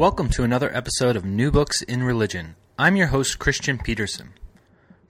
[0.00, 2.56] Welcome to another episode of New Books in Religion.
[2.78, 4.30] I'm your host, Christian Peterson.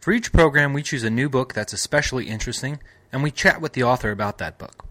[0.01, 2.81] For each program, we choose a new book that's especially interesting,
[3.13, 4.87] and we chat with the author about that book.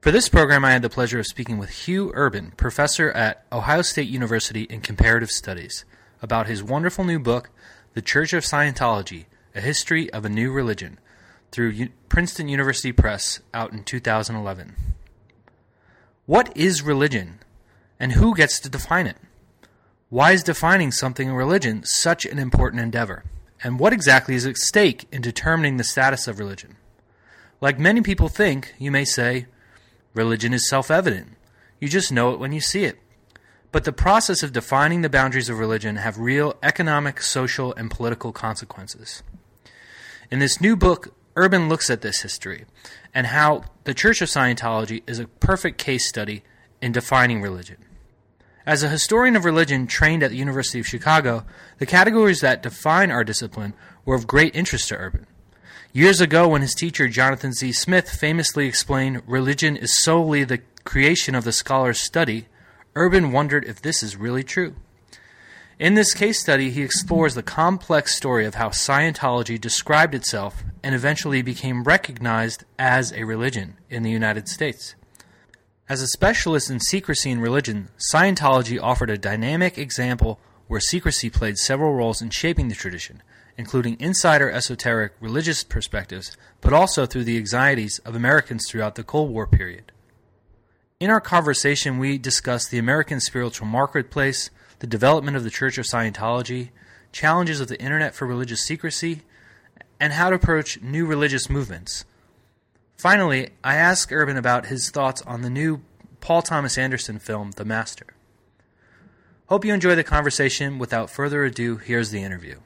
[0.00, 3.82] For this program, I had the pleasure of speaking with Hugh Urban, professor at Ohio
[3.82, 5.84] State University in Comparative Studies,
[6.22, 7.50] about his wonderful new book,
[7.92, 10.98] The Church of Scientology A History of a New Religion,
[11.52, 14.74] through U- Princeton University Press, out in 2011.
[16.24, 17.40] What is religion,
[18.00, 19.16] and who gets to define it?
[20.10, 23.24] Why is defining something a religion such an important endeavor?
[23.62, 26.76] And what exactly is at stake in determining the status of religion?
[27.60, 29.46] Like many people think, you may say,
[30.14, 31.34] religion is self evident.
[31.80, 32.98] You just know it when you see it.
[33.70, 38.32] But the process of defining the boundaries of religion have real economic, social, and political
[38.32, 39.22] consequences.
[40.30, 42.64] In this new book, Urban looks at this history
[43.12, 46.42] and how the Church of Scientology is a perfect case study
[46.80, 47.76] in defining religion.
[48.68, 51.46] As a historian of religion trained at the University of Chicago,
[51.78, 53.72] the categories that define our discipline
[54.04, 55.26] were of great interest to Urban.
[55.94, 57.72] Years ago, when his teacher Jonathan Z.
[57.72, 62.46] Smith famously explained religion is solely the creation of the scholar's study,
[62.94, 64.74] Urban wondered if this is really true.
[65.78, 70.94] In this case study, he explores the complex story of how Scientology described itself and
[70.94, 74.94] eventually became recognized as a religion in the United States.
[75.88, 81.56] As a specialist in secrecy and religion, Scientology offered a dynamic example where secrecy played
[81.56, 83.22] several roles in shaping the tradition,
[83.56, 89.30] including insider esoteric religious perspectives, but also through the anxieties of Americans throughout the Cold
[89.30, 89.90] War period.
[91.00, 94.50] In our conversation, we discussed the American spiritual marketplace,
[94.80, 96.68] the development of the Church of Scientology,
[97.12, 99.22] challenges of the Internet for religious secrecy,
[99.98, 102.04] and how to approach new religious movements.
[102.98, 105.82] Finally, I asked Urban about his thoughts on the new
[106.20, 108.06] Paul Thomas Anderson film, The Master.
[109.46, 110.80] Hope you enjoy the conversation.
[110.80, 112.58] Without further ado, here's the interview.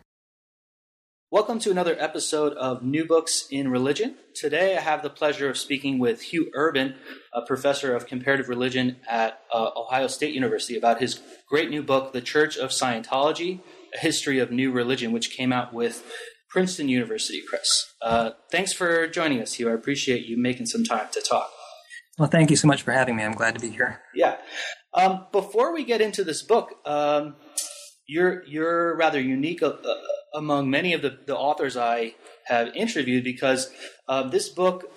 [1.31, 4.17] Welcome to another episode of New Books in Religion.
[4.35, 6.95] Today I have the pleasure of speaking with Hugh Urban,
[7.35, 12.15] a professor of comparative religion at uh, Ohio State University, about his great new book,
[12.15, 13.61] The Church of Scientology
[13.95, 16.11] A History of New Religion, which came out with
[16.53, 17.95] Princeton University Press.
[18.03, 19.71] Uh, thanks for joining us, Hugh.
[19.71, 21.51] I appreciate you making some time to talk.
[22.19, 23.23] Well, thank you so much for having me.
[23.23, 24.03] I'm glad to be here.
[24.15, 24.37] Yeah.
[24.93, 27.37] Um, before we get into this book, um,
[28.07, 29.73] you're you're rather unique uh,
[30.35, 32.15] among many of the, the authors I
[32.47, 33.71] have interviewed because
[34.09, 34.93] uh, this book,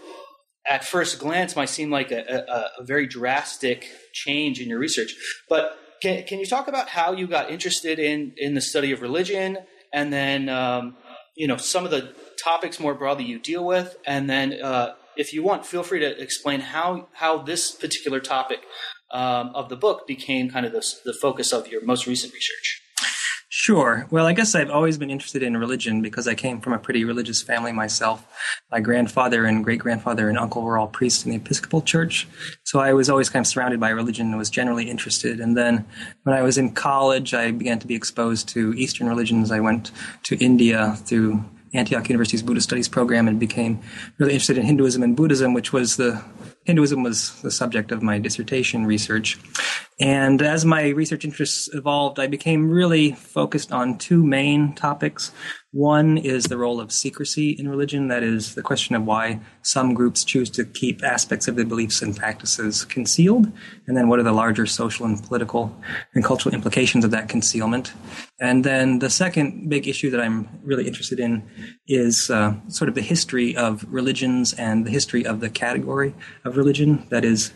[0.69, 5.15] at first glance, might seem like a, a, a, very drastic change in your research.
[5.47, 9.01] But can, can you talk about how you got interested in, in the study of
[9.01, 9.59] religion
[9.93, 10.97] and then um,
[11.35, 15.33] you know some of the topics more broadly you deal with, and then uh, if
[15.33, 18.61] you want, feel free to explain how how this particular topic
[19.11, 22.81] um, of the book became kind of the, the focus of your most recent research.
[23.49, 24.07] Sure.
[24.09, 27.05] Well, I guess I've always been interested in religion because I came from a pretty
[27.05, 28.25] religious family myself.
[28.71, 32.27] My grandfather and great grandfather and uncle were all priests in the Episcopal Church.
[32.63, 35.39] So I was always kind of surrounded by religion and was generally interested.
[35.39, 35.85] And then
[36.23, 39.51] when I was in college, I began to be exposed to Eastern religions.
[39.51, 39.91] I went
[40.23, 41.43] to India through
[41.75, 43.79] Antioch University's Buddhist Studies program and became
[44.17, 46.23] really interested in Hinduism and Buddhism, which was the
[46.63, 49.37] Hinduism was the subject of my dissertation research.
[49.99, 55.31] And as my research interests evolved, I became really focused on two main topics.
[55.71, 59.93] One is the role of secrecy in religion, that is, the question of why some
[59.93, 63.49] groups choose to keep aspects of their beliefs and practices concealed,
[63.87, 65.73] and then what are the larger social and political
[66.13, 67.93] and cultural implications of that concealment.
[68.39, 71.43] And then the second big issue that I'm really interested in
[71.87, 76.57] is uh, sort of the history of religions and the history of the category of
[76.57, 77.53] religion, that is,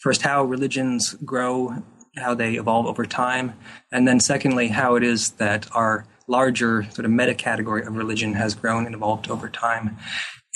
[0.00, 1.82] first, how religions grow
[2.16, 3.54] how they evolve over time,
[3.92, 8.34] and then secondly, how it is that our larger sort of meta category of religion
[8.34, 9.96] has grown and evolved over time.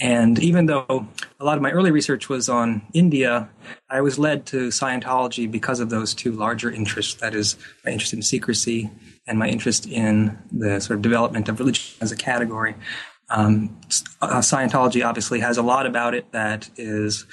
[0.01, 1.07] And even though
[1.39, 3.49] a lot of my early research was on India,
[3.89, 8.13] I was led to Scientology because of those two larger interests that is, my interest
[8.13, 8.91] in secrecy
[9.27, 12.75] and my interest in the sort of development of religion as a category.
[13.31, 13.81] Um,
[14.21, 17.25] uh, Scientology obviously has a lot about it that is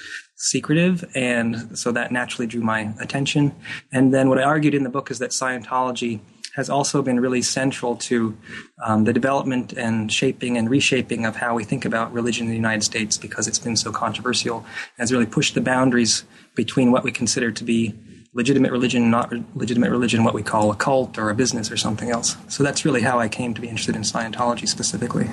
[0.42, 3.54] secretive, and so that naturally drew my attention.
[3.92, 6.20] And then what I argued in the book is that Scientology
[6.54, 8.36] has also been really central to
[8.84, 12.56] um, the development and shaping and reshaping of how we think about religion in the
[12.56, 16.24] United States because it's been so controversial and has really pushed the boundaries
[16.56, 17.94] between what we consider to be
[18.34, 22.10] legitimate religion, not legitimate religion, what we call a cult or a business or something
[22.10, 22.36] else.
[22.48, 25.28] So that's really how I came to be interested in Scientology specifically.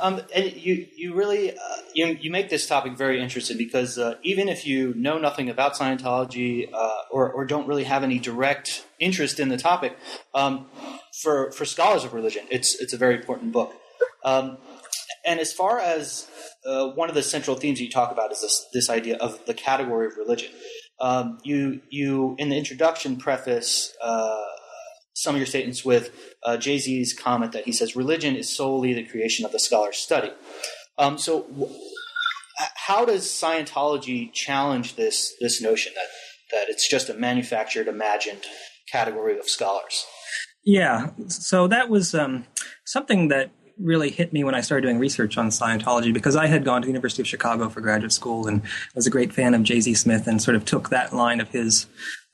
[0.00, 4.14] Um, and you, you really, uh, you, you make this topic very interesting because uh,
[4.22, 8.86] even if you know nothing about Scientology uh, or, or don't really have any direct
[8.98, 9.96] interest in the topic,
[10.34, 10.66] um,
[11.22, 13.74] for for scholars of religion, it's it's a very important book.
[14.24, 14.58] Um,
[15.26, 16.28] and as far as
[16.64, 19.54] uh, one of the central themes you talk about is this this idea of the
[19.54, 20.50] category of religion.
[21.00, 24.44] Um, you you in the introduction preface uh,
[25.18, 26.12] some of your statements with
[26.44, 26.78] uh, J.
[26.78, 30.30] Z.'s comment that he says religion is solely the creation of the scholar's study.
[30.96, 31.74] Um, so, w-
[32.86, 36.06] how does Scientology challenge this this notion that
[36.52, 38.42] that it's just a manufactured, imagined
[38.90, 40.06] category of scholars?
[40.64, 42.46] Yeah, so that was um,
[42.84, 46.64] something that really hit me when I started doing research on Scientology because I had
[46.64, 48.62] gone to the University of Chicago for graduate school and
[48.94, 49.80] was a great fan of J.
[49.80, 49.94] Z.
[49.94, 51.86] Smith and sort of took that line of his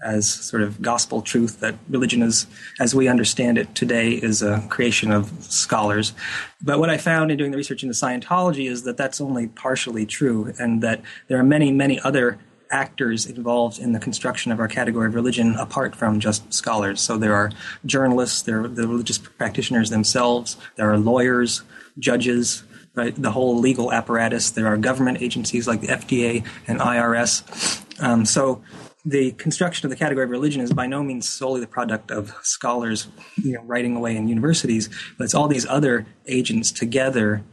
[0.02, 2.46] as sort of gospel truth that religion is,
[2.79, 6.12] as we understand it today, is a creation of scholars.
[6.61, 10.05] But what I found in doing the research into Scientology is that that's only partially
[10.05, 12.38] true and that there are many, many other
[12.74, 17.00] actors involved in the construction of our category of religion apart from just scholars.
[17.00, 17.52] So there are
[17.86, 21.62] journalists, there are the religious practitioners themselves, there are lawyers,
[21.98, 24.50] judges, right, the whole legal apparatus.
[24.50, 28.02] There are government agencies like the FDA and IRS.
[28.02, 28.62] Um, so
[29.04, 32.34] the construction of the category of religion is by no means solely the product of
[32.42, 33.06] scholars,
[33.36, 37.44] you know, writing away in universities, but it's all these other agents together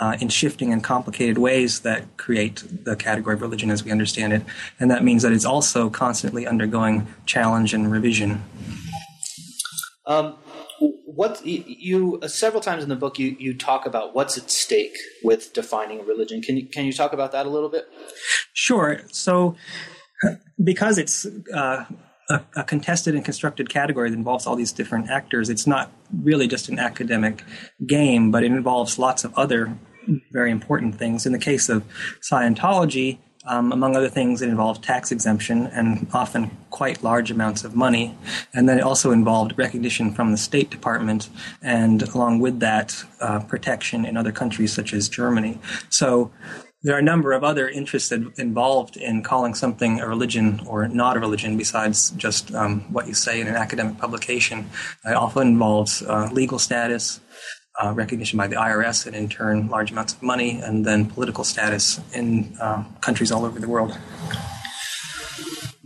[0.00, 4.32] uh, in shifting and complicated ways that create the category of religion as we understand
[4.32, 4.42] it.
[4.78, 8.44] And that means that it's also constantly undergoing challenge and revision.
[10.06, 10.36] Um,
[10.78, 14.96] what you uh, several times in the book you, you talk about what's at stake
[15.22, 16.42] with defining religion.
[16.42, 17.88] Can you can you talk about that a little bit?
[18.52, 19.00] Sure.
[19.10, 19.56] So
[20.62, 21.86] because it's uh,
[22.28, 25.90] a, a, contested and constructed category that involves all these different actors, it's not
[26.22, 27.42] really just an academic
[27.86, 29.76] game, but it involves lots of other
[30.30, 31.26] very important things.
[31.26, 31.84] In the case of
[32.20, 37.76] Scientology, um, among other things, it involved tax exemption and often quite large amounts of
[37.76, 38.16] money.
[38.52, 41.28] And then it also involved recognition from the State Department
[41.62, 45.60] and, along with that, uh, protection in other countries such as Germany.
[45.90, 46.32] So
[46.82, 51.16] there are a number of other interests involved in calling something a religion or not
[51.16, 54.70] a religion besides just um, what you say in an academic publication.
[55.04, 57.20] It often involves uh, legal status,
[57.82, 61.44] uh, recognition by the IRS, and in turn, large amounts of money, and then political
[61.44, 63.98] status in uh, countries all over the world.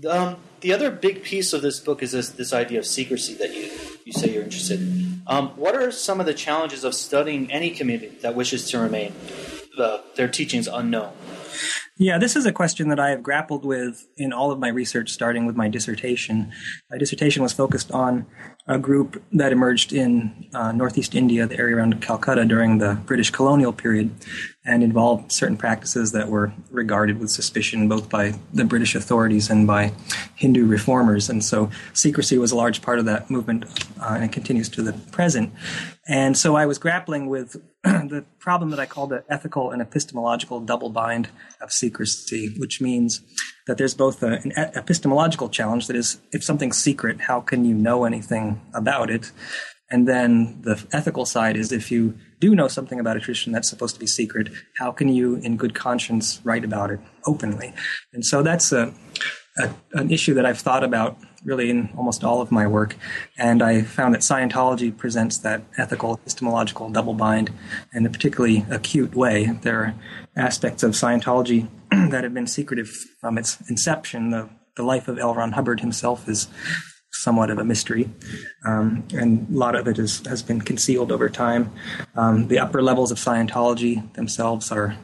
[0.08, 3.54] Um, the other big piece of this book is this, this idea of secrecy that
[3.54, 3.70] you,
[4.04, 5.22] you say you're interested in.
[5.26, 9.14] Um, what are some of the challenges of studying any community that wishes to remain
[9.76, 11.12] the, their teachings unknown?
[11.96, 15.10] Yeah, this is a question that I have grappled with in all of my research,
[15.10, 16.50] starting with my dissertation.
[16.90, 18.24] My dissertation was focused on
[18.66, 23.28] a group that emerged in uh, northeast India, the area around Calcutta during the British
[23.28, 24.10] colonial period,
[24.64, 29.66] and involved certain practices that were regarded with suspicion both by the British authorities and
[29.66, 29.92] by
[30.36, 31.28] Hindu reformers.
[31.28, 33.66] And so secrecy was a large part of that movement,
[34.00, 35.52] uh, and it continues to the present.
[36.08, 40.60] And so I was grappling with the problem that I call the ethical and epistemological
[40.60, 41.30] double bind
[41.62, 43.22] of secrecy, which means
[43.66, 47.74] that there's both a, an epistemological challenge that is, if something's secret, how can you
[47.74, 49.32] know anything about it?
[49.90, 53.68] And then the ethical side is if you do know something about a tradition that's
[53.68, 57.72] supposed to be secret, how can you, in good conscience, write about it openly?
[58.12, 58.94] And so that's a,
[59.58, 62.96] a, an issue that I've thought about really in almost all of my work.
[63.38, 67.50] And I found that Scientology presents that ethical, epistemological double bind
[67.92, 69.46] in a particularly acute way.
[69.62, 69.94] There are
[70.36, 72.88] aspects of Scientology that have been secretive
[73.20, 74.30] from its inception.
[74.30, 75.34] The, the life of L.
[75.34, 76.48] Ron Hubbard himself is
[77.20, 78.08] somewhat of a mystery,
[78.64, 81.72] um, and a lot of it is, has been concealed over time.
[82.16, 84.96] Um, the upper levels of Scientology themselves are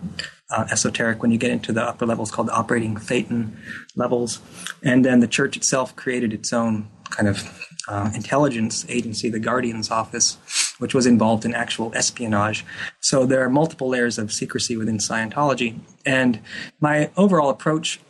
[0.51, 3.51] uh, esoteric when you get into the upper levels called the operating thetan
[3.97, 4.41] levels.
[4.83, 7.43] And then the church itself created its own kind of
[7.89, 10.39] uh, intelligence agency, the Guardian's Office,
[10.79, 12.65] which was involved in actual espionage.
[13.01, 15.79] So there are multiple layers of secrecy within Scientology.
[16.05, 16.41] And
[16.81, 18.01] my overall approach,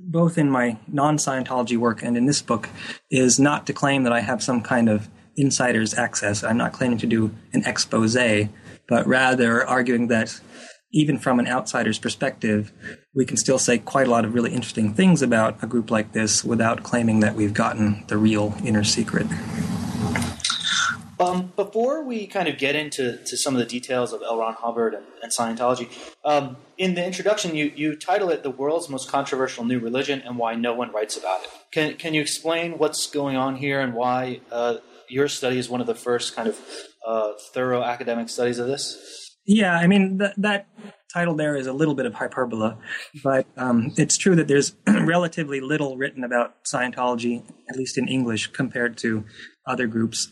[0.00, 2.68] both in my non Scientology work and in this book,
[3.10, 6.44] is not to claim that I have some kind of insider's access.
[6.44, 8.16] I'm not claiming to do an expose,
[8.88, 10.40] but rather arguing that
[10.92, 12.72] even from an outsider's perspective,
[13.14, 16.12] we can still say quite a lot of really interesting things about a group like
[16.12, 19.26] this without claiming that we've gotten the real inner secret.
[21.20, 24.38] Um, before we kind of get into to some of the details of L.
[24.38, 25.88] Ron Hubbard and, and Scientology,
[26.24, 30.38] um, in the introduction, you, you title it "The World's Most Controversial New Religion and
[30.38, 33.94] Why No One Writes About It." Can can you explain what's going on here and
[33.94, 34.76] why uh,
[35.08, 36.58] your study is one of the first kind of
[37.06, 39.30] uh, thorough academic studies of this?
[39.46, 40.68] Yeah, I mean that that
[41.12, 42.74] title there is a little bit of hyperbole,
[43.22, 48.48] but um, it's true that there's relatively little written about Scientology, at least in English,
[48.48, 49.24] compared to
[49.66, 50.28] other groups.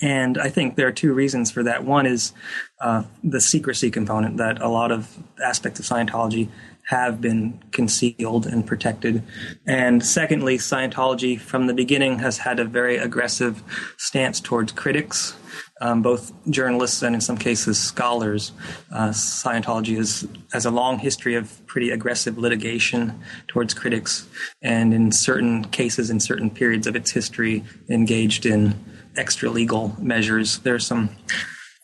[0.00, 1.84] And I think there are two reasons for that.
[1.84, 2.32] One is
[2.80, 6.48] uh, the secrecy component that a lot of aspects of Scientology
[6.88, 9.22] have been concealed and protected.
[9.66, 13.62] And secondly, Scientology from the beginning has had a very aggressive
[13.98, 15.34] stance towards critics,
[15.82, 18.52] um, both journalists and in some cases scholars.
[18.90, 19.96] Uh, Scientology
[20.50, 24.26] has a long history of pretty aggressive litigation towards critics,
[24.62, 28.74] and in certain cases, in certain periods of its history, engaged in
[29.18, 30.58] extra legal measures.
[30.60, 31.10] There are some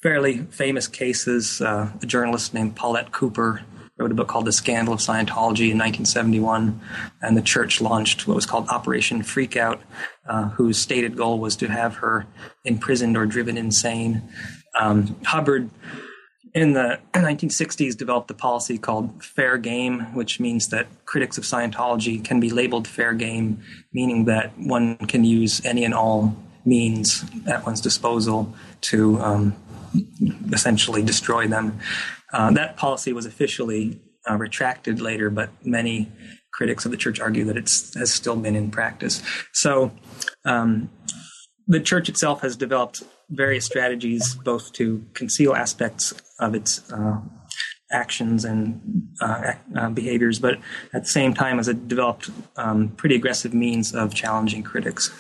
[0.03, 1.61] fairly famous cases.
[1.61, 3.63] Uh, a journalist named Paulette Cooper
[3.97, 6.81] wrote a book called The Scandal of Scientology in 1971,
[7.23, 9.81] and the church launched what was called Operation Freakout,
[10.29, 12.27] uh, whose stated goal was to have her
[12.65, 14.23] imprisoned or driven insane.
[14.79, 15.71] Um, Hubbard
[16.55, 22.25] in the 1960s developed a policy called fair game, which means that critics of Scientology
[22.25, 23.63] can be labeled fair game,
[23.93, 29.57] meaning that one can use any and all means at one's disposal to um,
[30.53, 31.79] essentially destroy them.
[32.33, 36.11] Uh, that policy was officially uh, retracted later, but many
[36.53, 39.23] critics of the church argue that it has still been in practice.
[39.53, 39.93] So
[40.45, 40.91] um,
[41.67, 47.21] the church itself has developed various strategies both to conceal aspects of its uh,
[47.91, 50.59] actions and uh, uh, behaviors, but
[50.93, 55.11] at the same time has it developed um, pretty aggressive means of challenging critics.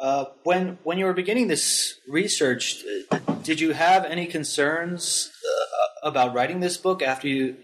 [0.00, 2.82] Uh, when when you were beginning this research,
[3.42, 7.56] did you have any concerns uh, about writing this book after you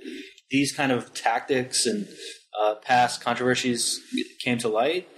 [0.50, 2.07] these kind of tactics and
[2.61, 4.00] uh, past controversies
[4.45, 5.09] came to light?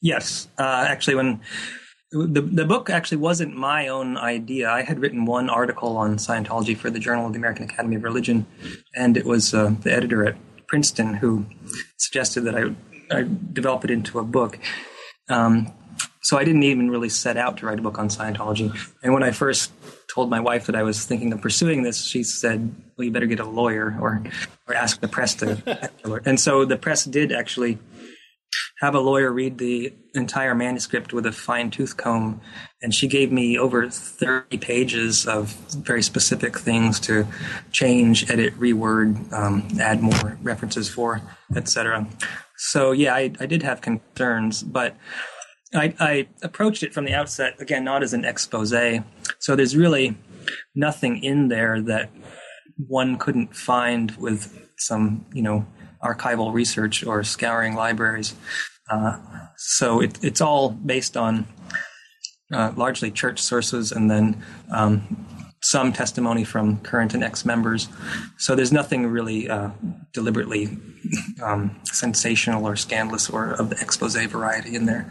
[0.00, 1.40] Yes, uh, actually, when
[2.12, 4.70] the the book actually wasn't my own idea.
[4.70, 8.04] I had written one article on Scientology for the Journal of the American Academy of
[8.04, 8.46] Religion,
[8.94, 10.36] and it was uh, the editor at
[10.68, 11.44] Princeton who
[11.96, 12.74] suggested that I
[13.10, 14.60] I develop it into a book.
[15.28, 15.72] Um,
[16.22, 18.72] so I didn't even really set out to write a book on Scientology.
[19.02, 19.72] And when I first
[20.12, 23.26] told my wife that I was thinking of pursuing this, she said, "Well, you better
[23.26, 24.22] get a lawyer or
[24.68, 25.90] or ask the press to."
[26.24, 27.78] and so the press did actually
[28.80, 32.40] have a lawyer read the entire manuscript with a fine tooth comb,
[32.82, 37.26] and she gave me over thirty pages of very specific things to
[37.72, 41.20] change, edit, reword, um, add more references for,
[41.56, 42.06] etc.
[42.56, 44.94] So yeah, I, I did have concerns, but
[45.74, 48.74] I, I, approached it from the outset, again, not as an expose.
[49.38, 50.16] So there's really
[50.74, 52.10] nothing in there that
[52.76, 55.66] one couldn't find with some, you know,
[56.02, 58.34] archival research or scouring libraries.
[58.90, 59.18] Uh,
[59.56, 61.46] so it, it's all based on
[62.52, 65.26] uh, largely church sources and then um,
[65.62, 67.88] some testimony from current and ex members.
[68.36, 69.70] So there's nothing really uh,
[70.12, 70.76] deliberately
[71.42, 75.10] um, sensational or scandalous or of the expose variety in there.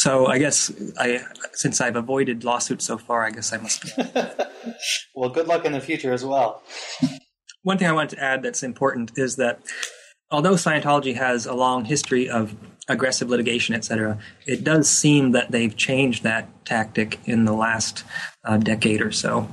[0.00, 1.20] So I guess I,
[1.52, 3.84] since I've avoided lawsuits so far, I guess I must.
[5.14, 6.62] well, good luck in the future as well.
[7.64, 9.60] One thing I wanted to add that's important is that
[10.30, 12.56] although Scientology has a long history of
[12.88, 18.02] aggressive litigation, etc., it does seem that they've changed that tactic in the last
[18.46, 19.46] uh, decade or so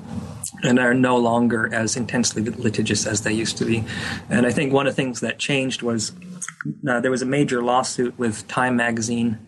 [0.63, 3.83] and are no longer as intensely litigious as they used to be.
[4.29, 6.13] And I think one of the things that changed was
[6.87, 9.39] uh, there was a major lawsuit with Time magazine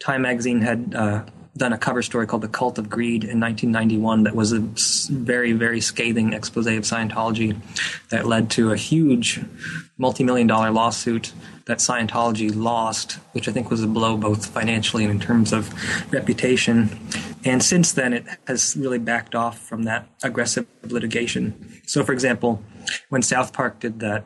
[0.00, 1.24] Time magazine had uh,
[1.56, 5.52] done a cover story called "The Cult of Greed" in 1991 that was a very,
[5.52, 7.56] very scathing expose of Scientology
[8.10, 9.40] that led to a huge,
[9.96, 11.32] multi-million dollar lawsuit
[11.66, 15.72] that Scientology lost, which I think was a blow both financially and in terms of
[16.12, 16.98] reputation.
[17.44, 21.80] And since then, it has really backed off from that aggressive litigation.
[21.86, 22.62] So, for example,
[23.08, 24.24] when South Park did that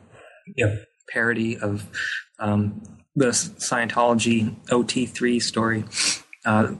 [0.55, 0.77] you know,
[1.09, 1.87] parody of
[2.39, 2.81] um,
[3.19, 5.83] the Scientology OT3 story.
[6.45, 6.71] Uh,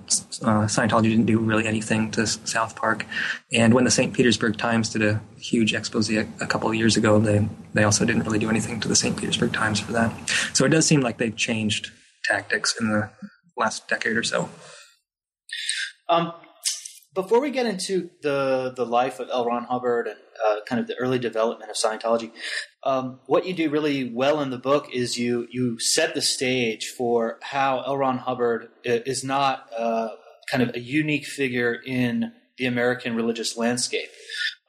[0.42, 3.06] uh, Scientology didn't do really anything to South Park,
[3.52, 4.14] and when the St.
[4.14, 8.06] Petersburg Times did a huge expose a, a couple of years ago, they they also
[8.06, 9.18] didn't really do anything to the St.
[9.18, 10.14] Petersburg Times for that.
[10.54, 11.92] So it does seem like they've changed
[12.24, 13.10] tactics in the
[13.58, 14.50] last decade or so.
[16.08, 16.34] Um,
[17.22, 19.46] before we get into the the life of L.
[19.46, 22.32] Ron Hubbard and uh, kind of the early development of Scientology,
[22.84, 26.88] um, what you do really well in the book is you you set the stage
[26.98, 27.98] for how L.
[27.98, 30.10] Ron Hubbard is not uh,
[30.50, 34.10] kind of a unique figure in the American religious landscape.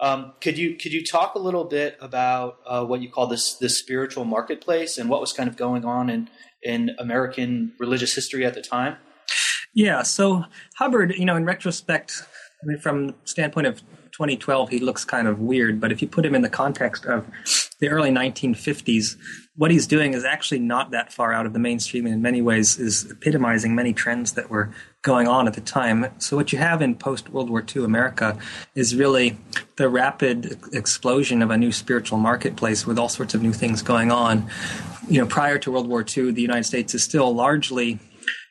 [0.00, 3.54] Um, could you could you talk a little bit about uh, what you call this
[3.54, 6.28] this spiritual marketplace and what was kind of going on in
[6.62, 8.96] in American religious history at the time?
[9.72, 10.44] Yeah, so
[10.76, 12.24] Hubbard, you know, in retrospect,
[12.62, 13.80] I mean, from the standpoint of
[14.12, 17.26] 2012, he looks kind of weird, but if you put him in the context of
[17.78, 19.16] the early 1950s,
[19.56, 22.42] what he's doing is actually not that far out of the mainstream and in many
[22.42, 24.70] ways is epitomizing many trends that were
[25.02, 26.06] going on at the time.
[26.18, 28.38] So what you have in post World War II America
[28.74, 29.38] is really
[29.76, 34.10] the rapid explosion of a new spiritual marketplace with all sorts of new things going
[34.10, 34.50] on.
[35.08, 37.98] You know, prior to World War II, the United States is still largely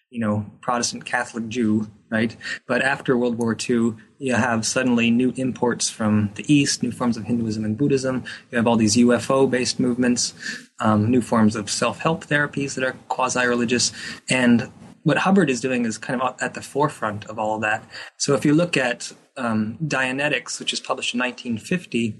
[0.09, 2.35] you know, Protestant Catholic Jew, right?
[2.67, 7.17] But after World War II, you have suddenly new imports from the East, new forms
[7.17, 8.23] of Hinduism and Buddhism.
[8.51, 10.33] You have all these UFO based movements,
[10.79, 13.91] um, new forms of self help therapies that are quasi religious.
[14.29, 14.71] And
[15.03, 17.83] what Hubbard is doing is kind of at the forefront of all of that.
[18.17, 22.15] So if you look at um, Dianetics, which is published in 1950,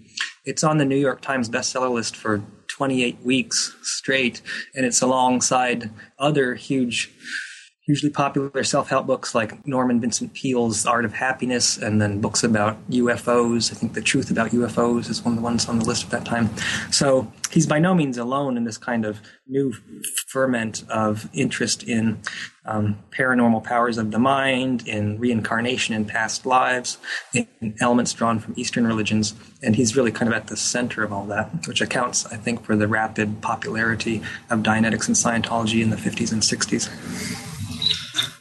[0.46, 4.42] it's on the New York Times bestseller list for 28 weeks straight,
[4.74, 7.12] and it's alongside other huge
[7.90, 12.78] hugely popular self-help books like Norman Vincent Peale's Art of Happiness, and then books about
[12.92, 13.72] UFOs.
[13.72, 16.12] I think The Truth About UFOs is one of the ones on the list at
[16.12, 16.52] that time.
[16.92, 19.74] So he's by no means alone in this kind of new
[20.28, 22.20] ferment of interest in
[22.64, 27.00] um, paranormal powers of the mind, in reincarnation in past lives,
[27.34, 29.34] in elements drawn from Eastern religions.
[29.64, 32.64] And he's really kind of at the center of all that, which accounts, I think,
[32.66, 37.48] for the rapid popularity of Dianetics and Scientology in the 50s and 60s.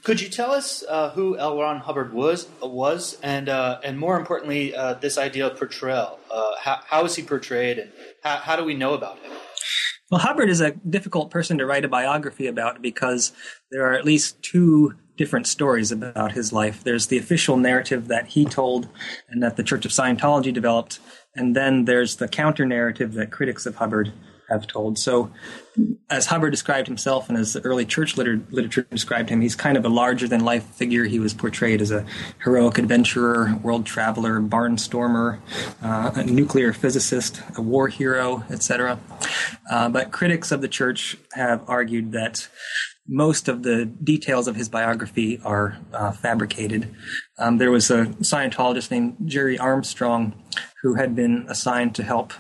[0.09, 1.59] Could you tell us uh, who L.
[1.59, 6.19] Ron Hubbard was, was, and uh, and more importantly, uh, this idea of portrayal?
[6.31, 9.33] Uh, how, how is he portrayed, and how, how do we know about him?
[10.11, 13.33] Well, Hubbard is a difficult person to write a biography about because
[13.71, 16.83] there are at least two different stories about his life.
[16.83, 18.89] There's the official narrative that he told
[19.29, 21.01] and that the Church of Scientology developed,
[21.37, 24.15] and then there's the counter narrative that critics of Hubbard
[24.49, 24.99] have told.
[24.99, 25.31] So,
[26.11, 29.77] as Hubbard described himself and as the early church liter- literature described him, he's kind
[29.77, 31.05] of a larger than life figure.
[31.05, 32.05] He was portrayed as a
[32.43, 35.39] heroic adventurer, world traveler, barnstormer,
[35.83, 38.99] uh, a nuclear physicist, a war hero, etc.
[39.71, 42.49] Uh, but critics of the church have argued that
[43.09, 46.95] most of the details of his biography are uh, fabricated.
[47.39, 50.35] Um, there was a Scientologist named Gerry Armstrong
[50.83, 52.33] who had been assigned to help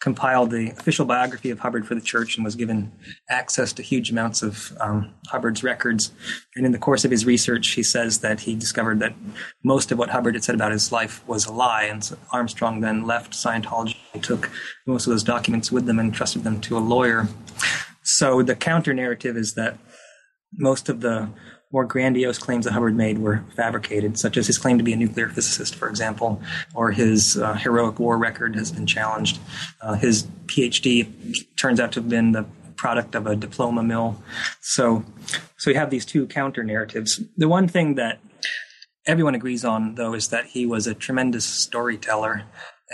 [0.00, 2.90] compile the official biography of Hubbard for the church and was given
[3.30, 6.12] access to huge amounts of um, Hubbard's records.
[6.56, 9.14] And in the course of his research, he says that he discovered that
[9.62, 11.84] most of what Hubbard had said about his life was a lie.
[11.84, 14.50] And so Armstrong then left Scientology took
[14.86, 17.28] most of those documents with them and trusted them to a lawyer.
[18.02, 19.78] So the counter narrative is that
[20.52, 21.28] most of the
[21.74, 24.96] more grandiose claims that Hubbard made were fabricated, such as his claim to be a
[24.96, 26.40] nuclear physicist, for example,
[26.72, 29.40] or his uh, heroic war record has been challenged.
[29.80, 32.44] Uh, his PhD turns out to have been the
[32.76, 34.22] product of a diploma mill.
[34.60, 35.04] So,
[35.56, 37.20] so you have these two counter narratives.
[37.36, 38.20] The one thing that
[39.04, 42.44] everyone agrees on, though, is that he was a tremendous storyteller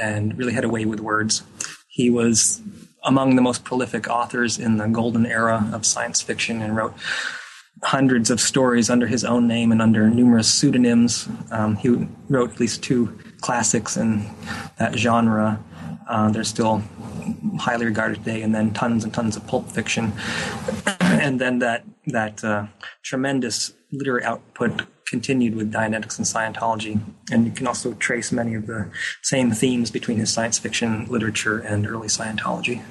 [0.01, 1.43] and really had a way with words.
[1.91, 2.63] He was
[3.05, 6.95] among the most prolific authors in the golden era of science fiction and wrote
[7.83, 11.29] hundreds of stories under his own name and under numerous pseudonyms.
[11.51, 14.29] Um, he wrote at least two classics in
[14.79, 15.63] that genre.
[16.09, 16.83] Uh, they're still
[17.59, 20.13] highly regarded today, and then tons and tons of pulp fiction,
[21.01, 22.67] and then that that uh,
[23.03, 28.67] tremendous literary output continued with Dianetics and Scientology, and you can also trace many of
[28.67, 28.91] the
[29.23, 32.83] same themes between his science fiction literature and early Scientology.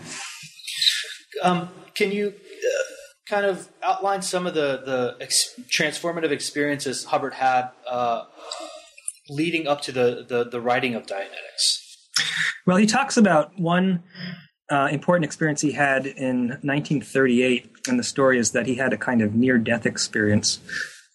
[1.41, 2.34] Um, can you
[3.30, 8.24] kind of outline some of the the ex- transformative experiences Hubbard had uh,
[9.30, 11.78] leading up to the, the, the writing of Dianetics.
[12.65, 14.04] Well, he talks about one
[14.72, 18.98] uh, important experience he had in 1938, and the story is that he had a
[18.98, 20.60] kind of near death experience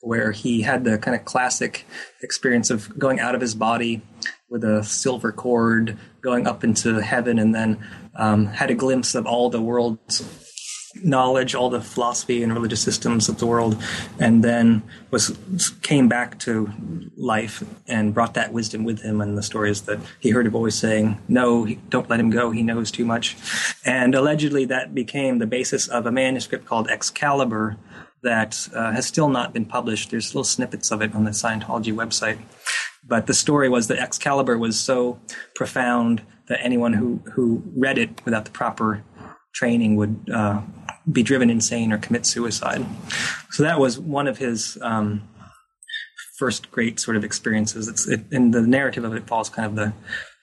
[0.01, 1.87] where he had the kind of classic
[2.23, 4.03] experience of going out of his body
[4.51, 7.85] with a silver cord, going up into heaven, and then
[8.17, 10.21] um, had a glimpse of all the world's
[11.05, 13.81] knowledge, all the philosophy and religious systems of the world,
[14.19, 15.37] and then was
[15.83, 16.71] came back to
[17.17, 19.21] life and brought that wisdom with him.
[19.21, 22.51] And the stories that he heard of always saying, "No, don't let him go.
[22.51, 23.37] He knows too much."
[23.85, 27.77] And allegedly, that became the basis of a manuscript called Excalibur
[28.23, 30.11] that uh, has still not been published.
[30.11, 32.39] There's little snippets of it on the Scientology website.
[33.07, 35.21] But the story was that Excalibur was so
[35.55, 39.05] profound that anyone who, who read it without the proper
[39.53, 40.63] training would uh,
[41.11, 42.85] be driven insane or commit suicide.
[43.51, 45.29] So that was one of his um,
[46.39, 47.89] first great sort of experiences.
[47.89, 49.93] It's it, and the narrative of it follows kind of the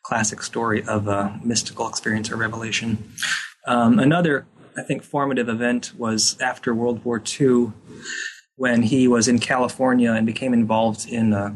[0.03, 3.11] classic story of a mystical experience or revelation.
[3.67, 4.45] Um, another,
[4.77, 7.73] I think, formative event was after World War II
[8.55, 11.55] when he was in California and became involved in a,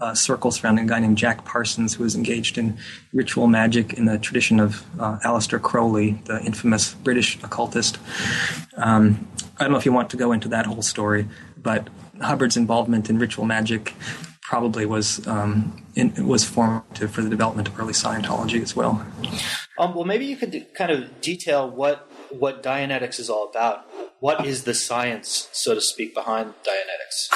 [0.00, 2.78] uh, circle surrounding a guy named Jack Parsons, who was engaged in
[3.12, 7.98] ritual magic in the tradition of uh, Aleister Crowley, the infamous British occultist.
[8.76, 11.88] Um, I don't know if you want to go into that whole story, but
[12.20, 13.94] Hubbard's involvement in ritual magic
[14.40, 19.06] probably was um, in, was formative for the development of early Scientology as well.
[19.78, 23.86] Um, well, maybe you could kind of detail what what Dianetics is all about.
[24.20, 27.34] What is the science, so to speak, behind Dianetics?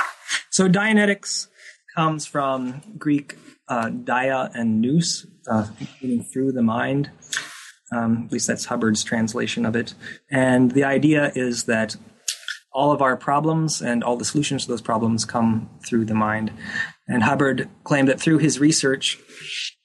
[0.51, 1.49] So Dianetics
[1.95, 3.37] comes from Greek
[3.69, 5.67] uh, dia and nous, uh,
[6.01, 7.11] meaning through the mind.
[7.93, 9.95] Um, at least that's Hubbard's translation of it.
[10.31, 11.97] And the idea is that
[12.73, 16.51] all of our problems and all the solutions to those problems come through the mind.
[17.07, 19.19] And Hubbard claimed that through his research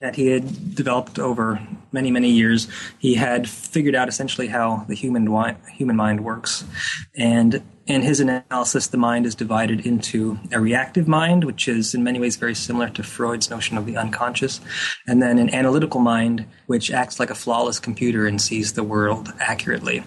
[0.02, 1.60] that he had developed over
[1.92, 5.28] many, many years, he had figured out essentially how the human
[5.74, 6.64] human mind works.
[7.18, 12.04] And in his analysis, the mind is divided into a reactive mind, which is in
[12.04, 14.62] many ways very similar to Freud's notion of the unconscious,
[15.06, 19.34] and then an analytical mind, which acts like a flawless computer and sees the world
[19.40, 20.04] accurately.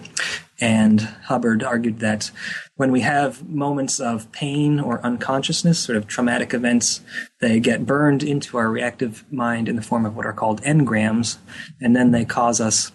[0.63, 2.31] And Hubbard argued that
[2.77, 7.01] when we have moments of pain or unconsciousness, sort of traumatic events,
[7.41, 11.35] they get burned into our reactive mind in the form of what are called engrams,
[11.81, 12.93] and then they cause us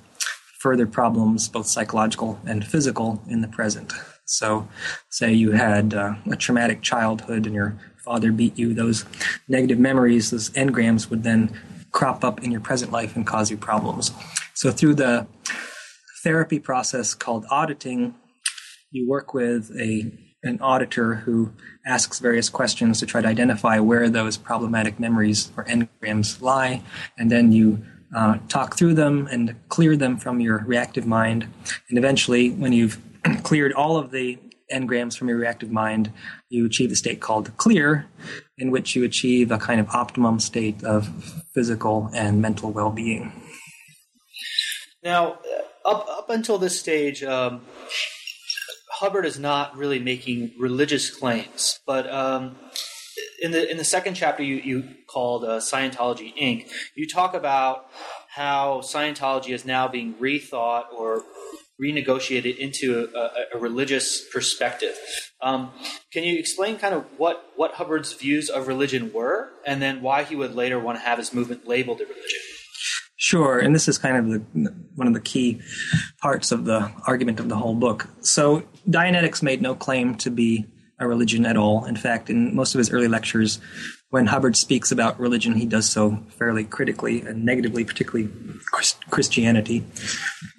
[0.59, 3.93] further problems, both psychological and physical, in the present.
[4.25, 4.67] So,
[5.11, 9.05] say you had uh, a traumatic childhood and your father beat you, those
[9.47, 11.51] negative memories, those engrams would then
[11.93, 14.11] crop up in your present life and cause you problems.
[14.55, 15.27] So, through the
[16.23, 18.15] therapy process called auditing,
[18.91, 20.13] you work with a
[20.45, 21.53] an auditor who
[21.85, 26.81] asks various questions to try to identify where those problematic memories or engrams lie,
[27.19, 31.49] and then you uh, talk through them and clear them from your reactive mind.
[31.89, 32.99] And eventually, when you've
[33.43, 34.39] cleared all of the
[34.73, 36.13] engrams from your reactive mind,
[36.49, 38.07] you achieve a state called clear,
[38.59, 41.09] in which you achieve a kind of optimum state of
[41.55, 43.33] physical and mental well being.
[45.03, 45.39] Now,
[45.89, 47.63] up, up until this stage, um,
[48.91, 52.57] Hubbard is not really making religious claims, but um,
[53.41, 57.87] in the in the second chapter you, you called uh, Scientology Inc., you talk about
[58.29, 61.25] how Scientology is now being rethought or
[61.81, 64.97] renegotiated into a, a religious perspective.
[65.41, 65.71] Um,
[66.13, 70.25] can you explain kind of what, what Hubbard's views of religion were, and then why
[70.25, 72.41] he would later want to have his movement labeled a religion?
[73.21, 75.61] Sure, and this is kind of the, one of the key
[76.23, 78.07] parts of the argument of the whole book.
[78.21, 80.67] So, Dianetics made no claim to be
[81.01, 81.85] a religion at all.
[81.85, 83.59] In fact, in most of his early lectures,
[84.11, 88.31] when Hubbard speaks about religion, he does so fairly critically and negatively, particularly
[89.11, 89.85] Christianity.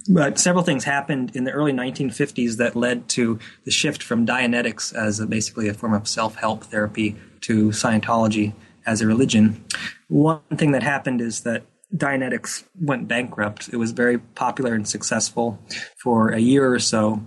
[0.10, 4.93] But several things happened in the early 1950s that led to the shift from Dianetics
[4.93, 8.54] as a, basically a form of self help therapy to Scientology
[8.86, 9.63] as a religion.
[10.10, 11.63] One thing that happened is that
[11.95, 13.69] Dianetics went bankrupt.
[13.71, 15.60] It was very popular and successful
[16.02, 17.21] for a year or so,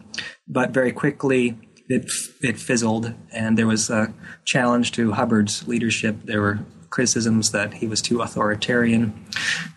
[0.47, 4.13] but very quickly it it fizzled, and there was a
[4.45, 6.17] challenge to Hubbard's leadership.
[6.25, 9.27] There were criticisms that he was too authoritarian.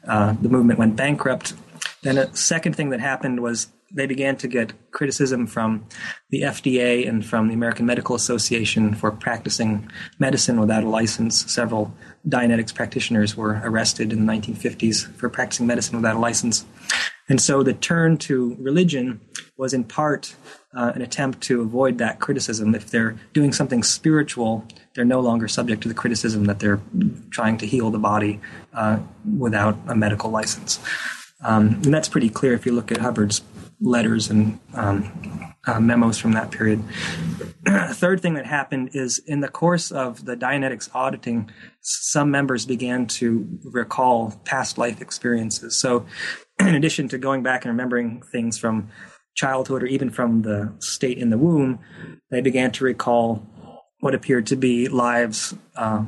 [0.07, 1.53] Uh, the movement went bankrupt.
[2.03, 5.85] Then a second thing that happened was they began to get criticism from
[6.29, 11.49] the FDA and from the American Medical Association for practicing medicine without a license.
[11.51, 11.93] Several
[12.27, 16.65] Dianetics practitioners were arrested in the 1950s for practicing medicine without a license.
[17.27, 19.21] And so the turn to religion
[19.57, 20.35] was in part
[20.75, 22.75] uh, an attempt to avoid that criticism.
[22.75, 26.81] If they're doing something spiritual, they're no longer subject to the criticism that they're
[27.31, 28.39] trying to heal the body
[28.73, 28.99] uh,
[29.37, 30.79] without a medical license.
[31.43, 33.41] Um, and that's pretty clear if you look at Hubbard's
[33.81, 36.83] letters and um, uh, memos from that period.
[37.91, 41.49] Third thing that happened is in the course of the Dianetics auditing,
[41.81, 45.79] some members began to recall past life experiences.
[45.79, 46.05] So,
[46.59, 48.89] in addition to going back and remembering things from
[49.35, 51.79] childhood or even from the state in the womb,
[52.31, 53.45] they began to recall
[53.99, 56.05] what appeared to be lives uh,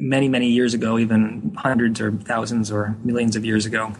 [0.00, 3.92] many, many years ago, even hundreds or thousands or millions of years ago.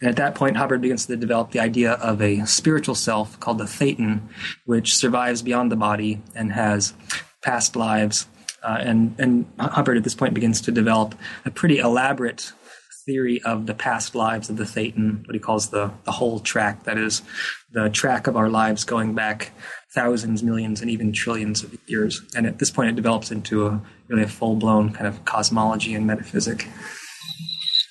[0.00, 3.58] And at that point, Hubbard begins to develop the idea of a spiritual self called
[3.58, 4.20] the Thetan,
[4.64, 6.94] which survives beyond the body and has
[7.42, 8.26] past lives.
[8.62, 12.52] Uh, and, and Hubbard at this point begins to develop a pretty elaborate
[13.06, 16.84] theory of the past lives of the Thetan, what he calls the, the whole track,
[16.84, 17.22] that is,
[17.72, 19.52] the track of our lives going back
[19.92, 22.22] thousands, millions, and even trillions of years.
[22.36, 25.94] And at this point, it develops into a really a full blown kind of cosmology
[25.94, 26.68] and metaphysic.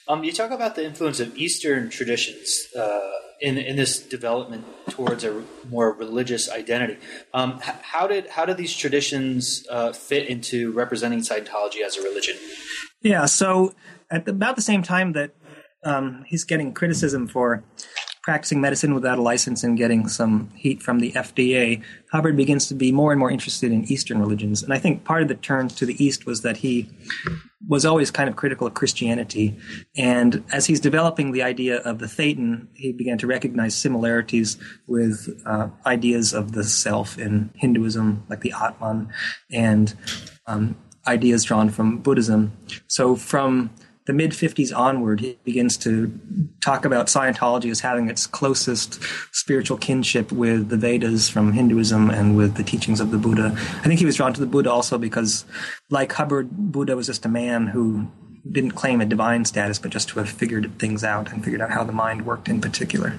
[0.10, 3.00] Um, you talk about the influence of Eastern traditions uh,
[3.40, 6.98] in in this development towards a more religious identity.
[7.32, 12.36] Um, how did how did these traditions uh, fit into representing Scientology as a religion?
[13.04, 13.76] Yeah, so
[14.10, 15.36] at about the same time that
[15.84, 17.64] um, he's getting criticism for
[18.24, 22.76] practicing medicine without a license and getting some heat from the FDA, Hubbard begins to
[22.76, 24.62] be more and more interested in Eastern religions.
[24.62, 26.90] And I think part of the turn to the East was that he
[27.68, 29.58] was always kind of critical of Christianity.
[29.98, 35.42] And as he's developing the idea of the Thetan, he began to recognize similarities with
[35.46, 39.10] uh, ideas of the self in Hinduism, like the Atman,
[39.52, 39.94] and
[40.48, 40.78] um,
[41.08, 42.52] ideas drawn from Buddhism.
[42.88, 43.72] So from
[44.10, 46.12] the mid 50s onward, he begins to
[46.62, 49.00] talk about Scientology as having its closest
[49.32, 53.54] spiritual kinship with the Vedas from Hinduism and with the teachings of the Buddha.
[53.56, 55.46] I think he was drawn to the Buddha also because,
[55.92, 58.08] like Hubbard, Buddha was just a man who
[58.52, 61.70] didn't claim a divine status, but just to have figured things out and figured out
[61.70, 63.14] how the mind worked in particular.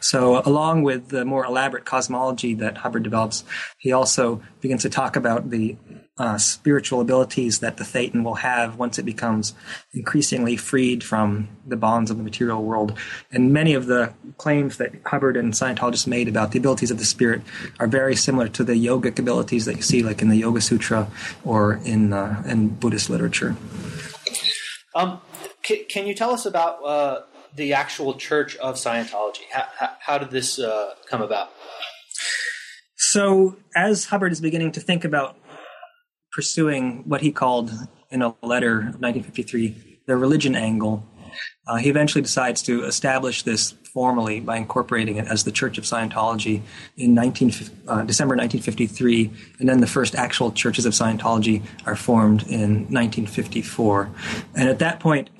[0.00, 3.44] So, along with the more elaborate cosmology that Hubbard develops,
[3.78, 5.78] he also begins to talk about the
[6.18, 9.54] uh, spiritual abilities that the Thetan will have once it becomes
[9.92, 12.96] increasingly freed from the bonds of the material world.
[13.30, 17.04] And many of the claims that Hubbard and Scientologists made about the abilities of the
[17.04, 17.42] spirit
[17.78, 21.08] are very similar to the yogic abilities that you see, like in the Yoga Sutra
[21.44, 23.56] or in uh, in Buddhist literature.
[24.94, 25.20] Um,
[25.62, 27.22] can, can, you tell us about uh,
[27.54, 29.42] the actual Church of Scientology?
[29.52, 31.50] How, how, how did this uh, come about?
[32.96, 35.36] So, as Hubbard is beginning to think about
[36.38, 37.72] pursuing what he called
[38.10, 41.04] in a letter of 1953 the religion angle.
[41.66, 45.82] Uh, he eventually decides to establish this formally by incorporating it as the Church of
[45.82, 46.62] Scientology
[46.96, 47.48] in 19,
[47.88, 54.08] uh, December 1953, and then the first actual churches of Scientology are formed in 1954.
[54.54, 55.30] And at that point,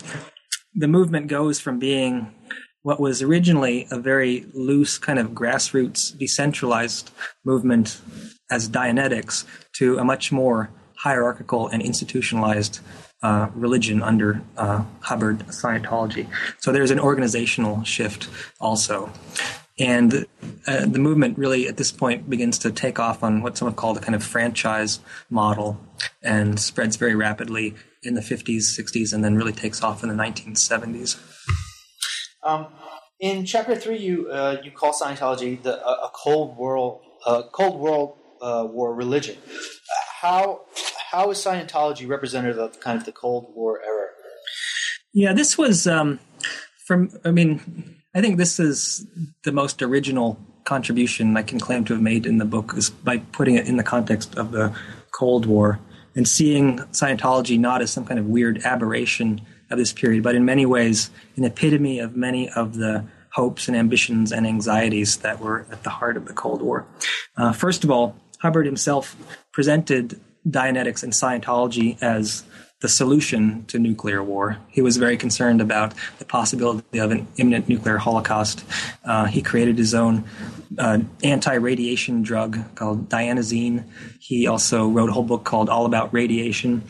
[0.74, 2.34] the movement goes from being
[2.82, 7.12] what was originally a very loose, kind of grassroots, decentralized
[7.44, 8.00] movement
[8.50, 12.80] as Dianetics to a much more hierarchical and institutionalized
[13.22, 16.28] uh, religion under uh, Hubbard Scientology.
[16.58, 18.28] So there's an organizational shift
[18.60, 19.10] also.
[19.78, 20.26] And
[20.66, 23.76] uh, the movement really at this point begins to take off on what some have
[23.76, 24.98] called a kind of franchise
[25.30, 25.78] model
[26.20, 30.16] and spreads very rapidly in the 50s, 60s, and then really takes off in the
[30.16, 31.16] 1970s.
[32.42, 32.66] Um,
[33.20, 37.00] in chapter three, you uh, you call Scientology the, a, a Cold War
[37.52, 39.36] Cold World uh, War religion
[40.20, 40.62] how
[41.10, 44.08] how is Scientology representative of kind of the Cold War era?
[45.12, 46.18] Yeah, this was um,
[46.86, 47.10] from.
[47.24, 49.06] I mean, I think this is
[49.44, 53.18] the most original contribution I can claim to have made in the book is by
[53.18, 54.76] putting it in the context of the
[55.12, 55.80] Cold War
[56.14, 60.44] and seeing Scientology not as some kind of weird aberration of this period, but in
[60.44, 65.64] many ways an epitome of many of the hopes and ambitions and anxieties that were
[65.70, 66.86] at the heart of the Cold War.
[67.36, 69.16] Uh, first of all, Hubbard himself
[69.58, 72.44] presented Dianetics and Scientology as
[72.80, 74.56] the solution to nuclear war.
[74.68, 78.64] He was very concerned about the possibility of an imminent nuclear holocaust.
[79.04, 80.22] Uh, he created his own
[80.78, 83.82] uh, anti radiation drug called Dianazene.
[84.20, 86.84] He also wrote a whole book called All About Radiation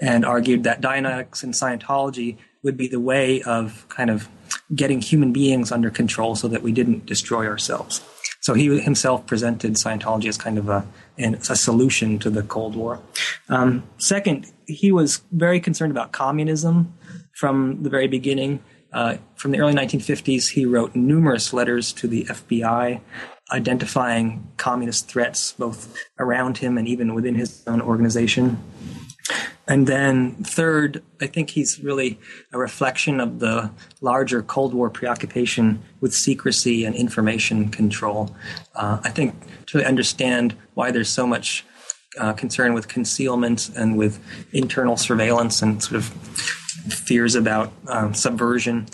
[0.00, 4.30] and argued that Dianetics and Scientology would be the way of kind of
[4.74, 8.00] getting human beings under control so that we didn't destroy ourselves.
[8.44, 13.00] So he himself presented Scientology as kind of a, a solution to the Cold War.
[13.48, 16.92] Um, second, he was very concerned about communism
[17.32, 18.62] from the very beginning.
[18.92, 23.00] Uh, from the early 1950s, he wrote numerous letters to the FBI
[23.50, 28.62] identifying communist threats both around him and even within his own organization.
[29.66, 32.18] And then third, I think he's really
[32.52, 38.34] a reflection of the larger Cold War preoccupation with secrecy and information control.
[38.74, 39.34] Uh, I think
[39.66, 41.64] to understand why there's so much
[42.18, 44.20] uh, concern with concealment and with
[44.52, 46.04] internal surveillance and sort of
[46.92, 48.86] fears about um, subversion,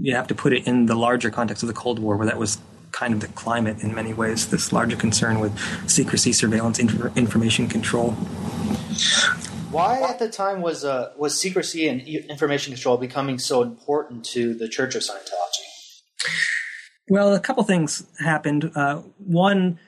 [0.00, 2.38] you have to put it in the larger context of the Cold War, where that
[2.38, 2.58] was
[2.92, 5.58] kind of the climate in many ways, this larger concern with
[5.90, 8.16] secrecy, surveillance, inf- information control.
[9.72, 14.52] Why at the time was uh, was secrecy and information control becoming so important to
[14.52, 16.02] the Church of Scientology?
[17.08, 18.70] Well, a couple things happened.
[18.74, 19.78] Uh, one,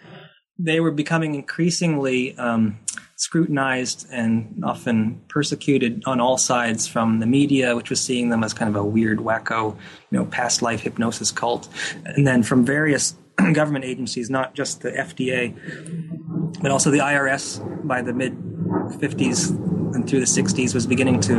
[0.59, 2.79] they were becoming increasingly um,
[3.16, 8.55] scrutinized and often persecuted on all sides from the media, which was seeing them as
[8.55, 9.77] kind of a weird, wacko,
[10.11, 11.68] you know, past life hypnosis cult,
[12.07, 13.16] and then from various
[13.53, 15.55] government agencies, not just the FDA,
[16.62, 21.37] but also the IRS by the mid 50s and through the 60s was beginning to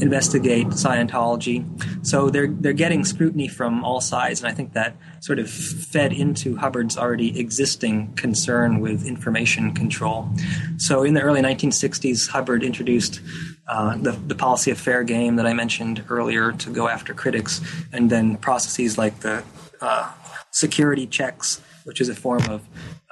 [0.00, 1.64] investigate Scientology.
[2.06, 6.12] So they're they're getting scrutiny from all sides, and I think that sort of fed
[6.12, 10.28] into Hubbard's already existing concern with information control.
[10.76, 13.20] So in the early 1960s, Hubbard introduced
[13.68, 17.60] uh, the, the policy of fair game that I mentioned earlier to go after critics,
[17.92, 19.42] and then processes like the
[19.80, 20.12] uh,
[20.50, 22.66] security checks, which is a form of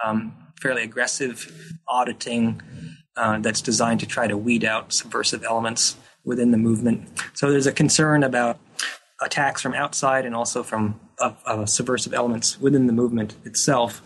[0.05, 1.51] um, fairly aggressive
[1.89, 2.61] auditing
[3.17, 7.09] uh, that's designed to try to weed out subversive elements within the movement.
[7.35, 8.59] So there's a concern about
[9.21, 14.01] attacks from outside and also from uh, uh, subversive elements within the movement itself.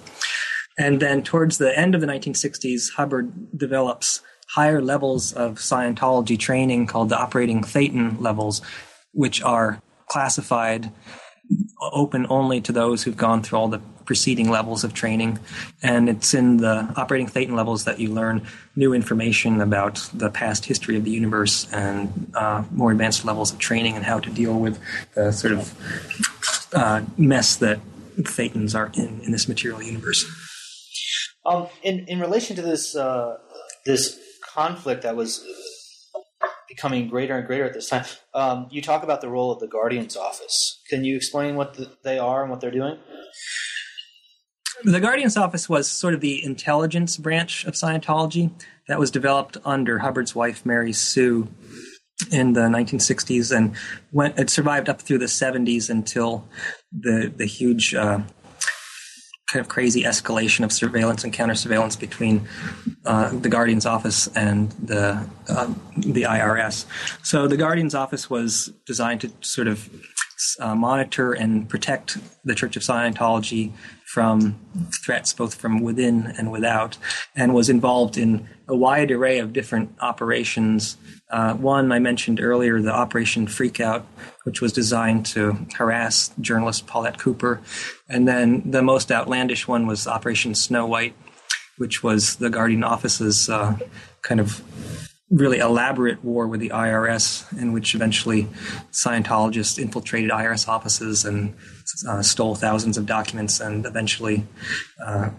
[0.79, 6.87] And then towards the end of the 1960s, Hubbard develops higher levels of Scientology training
[6.87, 8.63] called the operating thetan levels,
[9.13, 10.93] which are classified
[11.81, 15.39] open only to those who've gone through all the preceding levels of training.
[15.83, 20.65] And it's in the operating thetan levels that you learn new information about the past
[20.65, 24.59] history of the universe and uh, more advanced levels of training and how to deal
[24.59, 24.81] with
[25.15, 27.81] the sort of uh, mess that
[28.17, 30.25] thetans are in in this material universe.
[31.45, 33.37] Um, in in relation to this uh,
[33.85, 34.19] this
[34.55, 35.45] conflict that was
[36.69, 38.05] becoming greater and greater at this time.
[38.35, 40.83] Um, you talk about the role of the Guardian's Office.
[40.91, 42.99] Can you explain what the, they are and what they're doing?
[44.85, 48.51] The Guardian's Office was sort of the intelligence branch of Scientology
[48.89, 51.49] that was developed under Hubbard's wife, Mary Sue,
[52.31, 53.75] in the 1960s, and
[54.13, 56.49] went, it survived up through the 70s until
[56.93, 58.21] the the huge uh,
[59.49, 62.49] kind of crazy escalation of surveillance and counter surveillance between
[63.05, 66.87] uh, the Guardian's office and the uh, the IRS.
[67.23, 69.89] So the Guardian's office was designed to sort of
[70.59, 73.73] uh, monitor and protect the Church of Scientology
[74.07, 74.57] from
[75.05, 76.97] threats both from within and without,
[77.35, 80.97] and was involved in a wide array of different operations.
[81.29, 84.05] Uh, one I mentioned earlier, the Operation Freakout,
[84.45, 87.61] which was designed to harass journalist Paulette Cooper,
[88.09, 91.17] and then the most outlandish one was Operation Snow White,
[91.77, 93.77] which was the Guardian Office's uh,
[94.23, 94.63] kind of
[95.31, 98.47] really elaborate war with the IRS, in which eventually
[98.93, 101.55] Scientologists infiltrated IRS offices and
[102.09, 104.47] uh, stole thousands of documents, and eventually
[105.05, 105.31] uh,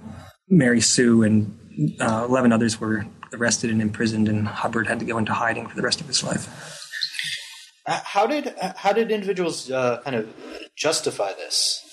[0.49, 1.57] Mary Sue and
[1.99, 5.75] uh, 11 others were arrested and imprisoned, and Hubbard had to go into hiding for
[5.75, 6.47] the rest of his life.
[7.85, 10.27] Uh, how did how did individuals uh, kind of
[10.75, 11.83] justify this?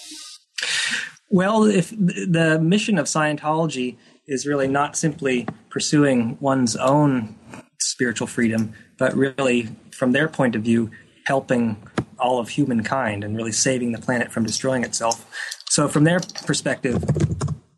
[1.31, 7.37] Well, if the mission of Scientology is really not simply pursuing one's own
[7.81, 10.91] spiritual freedom, but really, from their point of view,
[11.25, 11.77] helping
[12.19, 15.27] all of humankind and really saving the planet from destroying itself.
[15.69, 17.03] So, from their perspective,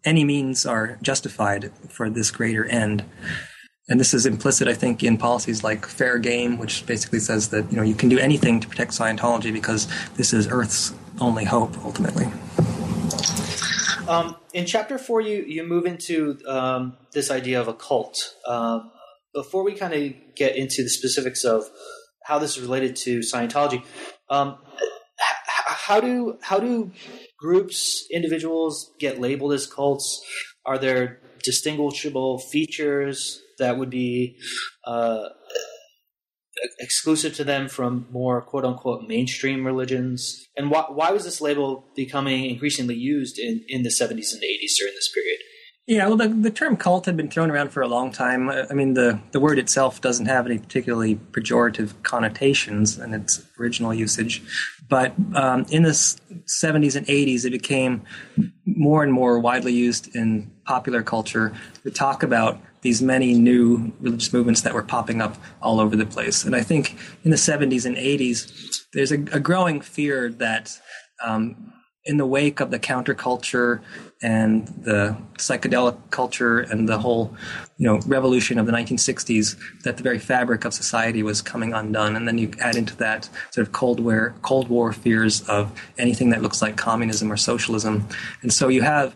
[0.05, 3.05] any means are justified for this greater end.
[3.89, 7.71] And this is implicit, I think, in policies like fair game, which basically says that
[7.71, 11.77] you know you can do anything to protect Scientology because this is Earth's only hope,
[11.85, 12.27] ultimately.
[14.09, 18.35] Um, in chapter four, you you move into um, this idea of a cult.
[18.45, 18.81] Uh,
[19.33, 21.65] before we kind of get into the specifics of
[22.27, 23.85] how this is related to Scientology,
[24.29, 24.59] um,
[25.87, 26.91] how do how do
[27.39, 30.25] groups, individuals get labeled as cults?
[30.65, 34.37] Are there distinguishable features that would be
[34.85, 35.29] uh,
[36.81, 40.47] exclusive to them from more quote unquote mainstream religions?
[40.57, 44.75] And why, why was this label becoming increasingly used in, in the 70s and 80s
[44.79, 45.39] during this period?
[45.87, 48.49] Yeah, well, the, the term cult had been thrown around for a long time.
[48.51, 53.95] I mean, the, the word itself doesn't have any particularly pejorative connotations in its original
[53.95, 54.43] usage.
[54.89, 58.03] But um, in the 70s and 80s, it became
[58.65, 64.33] more and more widely used in popular culture to talk about these many new religious
[64.33, 66.45] movements that were popping up all over the place.
[66.45, 70.81] And I think in the 70s and 80s, there's a, a growing fear that
[71.25, 71.73] um,
[72.07, 73.81] in the wake of the counterculture
[74.23, 77.37] and the psychedelic culture and the whole,
[77.77, 82.17] you know, revolution of the 1960s, that the very fabric of society was coming undone.
[82.17, 86.31] And then you add into that sort of Cold War, Cold War fears of anything
[86.31, 88.09] that looks like communism or socialism.
[88.41, 89.15] And so you have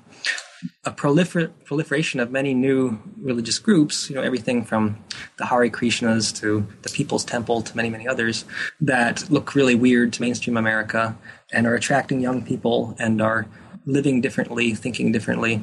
[0.85, 5.03] a prolifer- proliferation of many new religious groups, you know, everything from
[5.39, 8.45] the Hare Krishnas to the People's Temple to many, many others
[8.81, 11.17] that look really weird to mainstream America
[11.53, 13.47] and are attracting young people and are
[13.87, 15.63] living differently, thinking differently.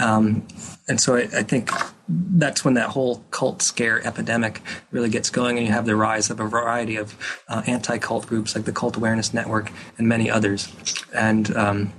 [0.00, 0.46] Um,
[0.88, 1.70] and so I, I, think
[2.08, 6.30] that's when that whole cult scare epidemic really gets going, and you have the rise
[6.30, 7.14] of a variety of
[7.48, 10.72] uh, anti cult groups like the Cult Awareness Network and many others.
[11.12, 11.92] And um,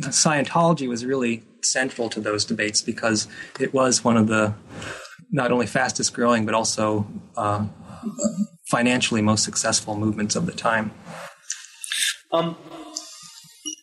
[0.00, 3.28] Scientology was really central to those debates because
[3.60, 4.54] it was one of the
[5.30, 7.66] not only fastest growing, but also uh,
[8.66, 10.90] financially most successful movements of the time.
[12.36, 12.56] Um,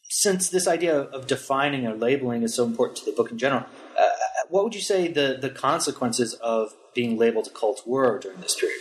[0.09, 3.65] since this idea of defining or labeling is so important to the book in general,
[3.99, 4.09] uh,
[4.49, 8.55] what would you say the, the consequences of being labeled a cult were during this
[8.59, 8.79] period?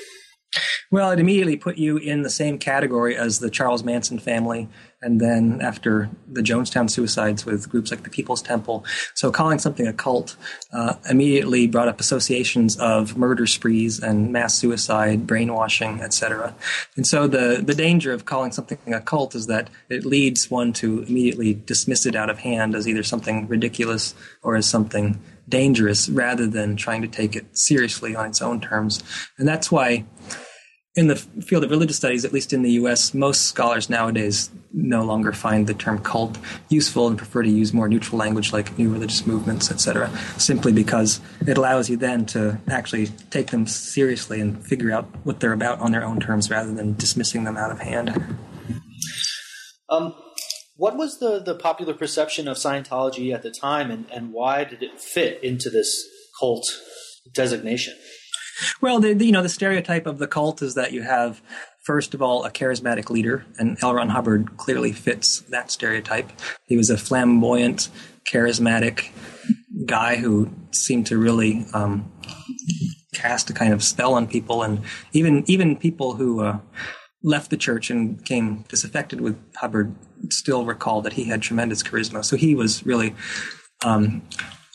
[0.92, 4.68] Well, it immediately put you in the same category as the Charles Manson family,
[5.00, 8.84] and then after the Jonestown suicides with groups like the People's Temple.
[9.14, 10.36] So, calling something a cult
[10.70, 16.54] uh, immediately brought up associations of murder sprees and mass suicide, brainwashing, etc.
[16.94, 20.74] And so, the the danger of calling something a cult is that it leads one
[20.74, 25.18] to immediately dismiss it out of hand as either something ridiculous or as something
[25.48, 29.02] dangerous, rather than trying to take it seriously on its own terms.
[29.38, 30.04] And that's why
[30.94, 35.02] in the field of religious studies, at least in the U.S., most scholars nowadays no
[35.02, 36.36] longer find the term cult
[36.68, 41.20] useful and prefer to use more neutral language like new religious movements, etc., simply because
[41.46, 45.80] it allows you then to actually take them seriously and figure out what they're about
[45.80, 48.36] on their own terms rather than dismissing them out of hand.
[49.88, 50.14] Um,
[50.76, 54.82] what was the, the popular perception of Scientology at the time, and, and why did
[54.82, 56.06] it fit into this
[56.38, 56.66] cult
[57.32, 57.94] designation?
[58.80, 61.40] Well, the, the, you know the stereotype of the cult is that you have
[61.82, 63.94] first of all a charismatic leader, and L.
[63.94, 66.30] Ron Hubbard clearly fits that stereotype.
[66.66, 67.88] He was a flamboyant,
[68.24, 69.10] charismatic
[69.86, 72.10] guy who seemed to really um,
[73.14, 74.82] cast a kind of spell on people, and
[75.12, 76.58] even even people who uh,
[77.22, 79.94] left the church and came disaffected with Hubbard
[80.30, 82.24] still recall that he had tremendous charisma.
[82.24, 83.14] So he was really
[83.84, 84.22] um,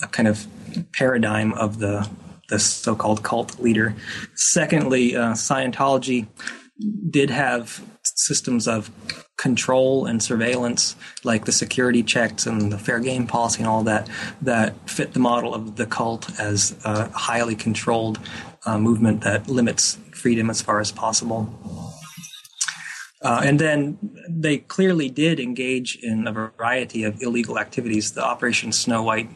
[0.01, 0.45] a kind of
[0.93, 2.09] paradigm of the
[2.49, 3.95] the so-called cult leader.
[4.35, 6.27] Secondly, uh, Scientology
[7.09, 8.91] did have systems of
[9.37, 14.09] control and surveillance, like the security checks and the fair game policy and all that,
[14.41, 18.19] that fit the model of the cult as a highly controlled
[18.65, 21.53] uh, movement that limits freedom as far as possible.
[23.21, 23.97] Uh, and then
[24.29, 28.13] they clearly did engage in a variety of illegal activities.
[28.13, 29.29] The Operation Snow White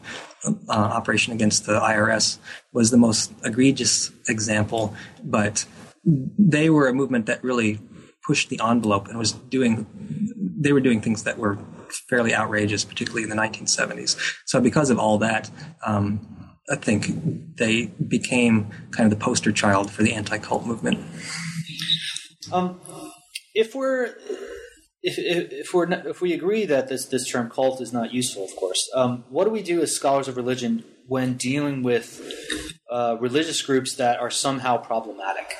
[0.44, 2.38] uh, operation against the IRS
[2.72, 5.64] was the most egregious example, but
[6.04, 7.78] they were a movement that really
[8.26, 9.86] pushed the envelope and was doing
[10.62, 11.58] they were doing things that were
[12.08, 14.16] fairly outrageous, particularly in the 1970s.
[14.46, 15.50] So because of all that,
[15.84, 21.00] um, I think they became kind of the poster child for the anti-cult movement.
[22.52, 22.80] Um,
[23.54, 24.14] if we're
[25.02, 28.44] if, if, we're not, if we agree that this this term cult is not useful,
[28.44, 32.22] of course, um, what do we do as scholars of religion when dealing with
[32.90, 35.54] uh, religious groups that are somehow problematic?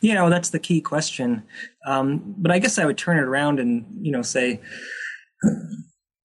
[0.00, 1.42] You know, that's the key question.
[1.86, 4.60] Um, but I guess I would turn it around and you know say,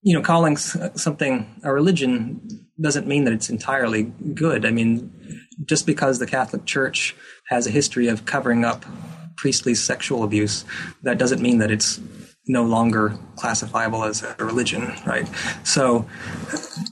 [0.03, 4.65] you know, calling something a religion doesn't mean that it's entirely good.
[4.65, 5.11] I mean,
[5.65, 7.15] just because the Catholic Church
[7.47, 8.85] has a history of covering up
[9.45, 10.65] priestly sexual abuse,
[11.03, 12.01] that doesn't mean that it's
[12.47, 15.29] no longer classifiable as a religion, right?
[15.63, 16.07] So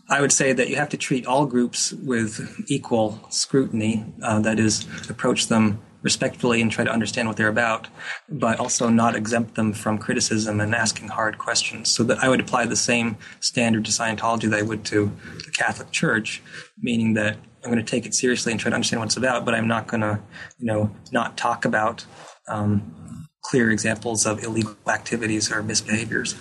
[0.07, 4.59] I would say that you have to treat all groups with equal scrutiny, uh, that
[4.59, 7.87] is, approach them respectfully and try to understand what they're about,
[8.29, 11.89] but also not exempt them from criticism and asking hard questions.
[11.89, 15.11] So that I would apply the same standard to Scientology that I would to
[15.43, 16.43] the Catholic Church,
[16.79, 19.45] meaning that I'm going to take it seriously and try to understand what it's about,
[19.45, 20.19] but I'm not going to,
[20.59, 22.05] you know, not talk about
[22.47, 26.35] um, clear examples of illegal activities or misbehaviors.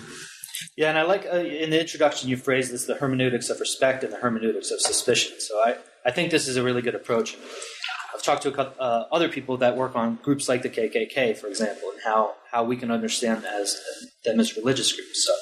[0.77, 4.03] Yeah, and I like uh, in the introduction you phrased this the hermeneutics of respect
[4.03, 5.33] and the hermeneutics of suspicion.
[5.39, 5.75] So I,
[6.05, 7.37] I think this is a really good approach.
[8.13, 11.37] I've talked to a couple, uh, other people that work on groups like the KKK,
[11.37, 13.79] for example, and how, how we can understand as
[14.23, 15.25] them as religious groups.
[15.25, 15.33] So,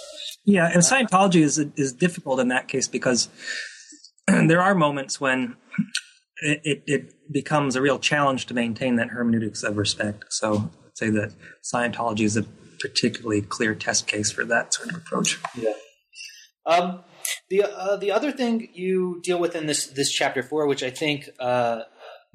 [0.45, 3.29] yeah, and Scientology is is difficult in that case because
[4.27, 5.55] there are moments when
[6.41, 10.25] it, it, becomes a real challenge to maintain that hermeneutics of respect.
[10.29, 11.33] So I'd say that
[11.63, 12.43] Scientology is a
[12.77, 15.39] particularly clear test case for that sort of approach.
[15.55, 15.71] Yeah.
[16.65, 17.03] Um,
[17.49, 20.89] the uh, the other thing you deal with in this this chapter four, which I
[20.89, 21.83] think uh,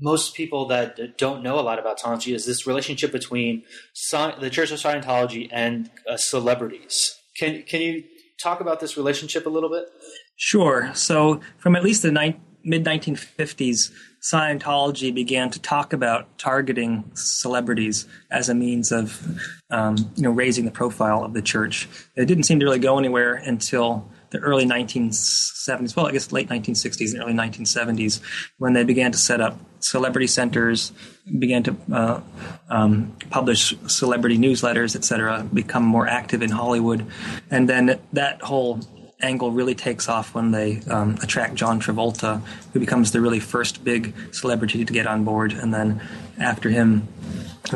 [0.01, 4.51] most people that don't know a lot about Scientology, is this relationship between Sci- the
[4.51, 7.15] Church of Scientology and uh, celebrities.
[7.39, 8.05] Can can you
[8.43, 9.89] talk about this relationship a little bit?
[10.37, 10.91] Sure.
[10.95, 18.07] So, from at least the ni- mid 1950s, Scientology began to talk about targeting celebrities
[18.31, 19.25] as a means of,
[19.71, 21.89] um, you know, raising the profile of the church.
[22.17, 26.49] It didn't seem to really go anywhere until the early 1970s, well, I guess late
[26.49, 28.21] 1960s and early 1970s,
[28.59, 30.93] when they began to set up celebrity centers,
[31.39, 32.21] began to uh,
[32.69, 37.07] um, publish celebrity newsletters, etc., become more active in Hollywood,
[37.51, 38.81] and then that whole
[39.21, 42.43] angle really takes off when they um, attract John Travolta,
[42.73, 46.01] who becomes the really first big celebrity to get on board, and then
[46.39, 47.09] after him,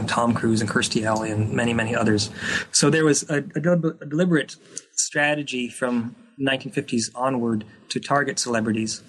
[0.06, 2.30] Tom Cruise and Kirstie Alley and many, many others.
[2.70, 4.56] So there was a, a, a deliberate
[4.92, 9.02] strategy from 1950s onward to target celebrities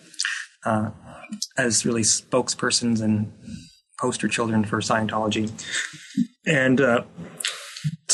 [0.66, 0.90] uh,
[1.58, 3.32] as really spokespersons and
[4.00, 5.52] poster children for Scientology.
[6.46, 7.04] And uh,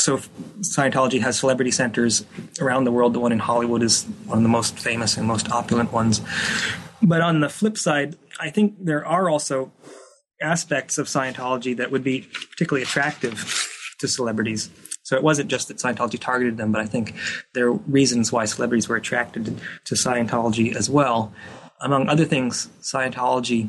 [0.08, 0.16] so
[0.60, 2.24] Scientology has celebrity centers
[2.62, 3.12] around the world.
[3.12, 6.22] The one in Hollywood is one of the most famous and most opulent ones.
[7.02, 9.70] But on the flip side, I think there are also
[10.40, 13.36] aspects of Scientology that would be particularly attractive
[13.98, 14.70] to celebrities.
[15.02, 17.14] So it wasn't just that Scientology targeted them, but I think
[17.52, 21.34] there are reasons why celebrities were attracted to Scientology as well.
[21.82, 23.68] Among other things, Scientology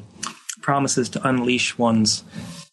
[0.62, 2.24] promises to unleash one's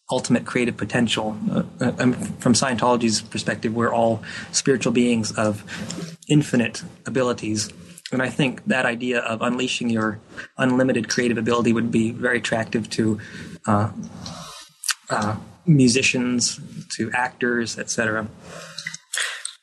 [0.09, 1.37] ultimate creative potential.
[1.51, 1.91] Uh, uh
[2.39, 5.63] from Scientology's perspective, we're all spiritual beings of
[6.27, 7.69] infinite abilities.
[8.11, 10.19] And I think that idea of unleashing your
[10.57, 13.19] unlimited creative ability would be very attractive to
[13.65, 13.91] uh,
[15.09, 15.35] uh,
[15.65, 16.59] musicians,
[16.95, 18.27] to actors, etc.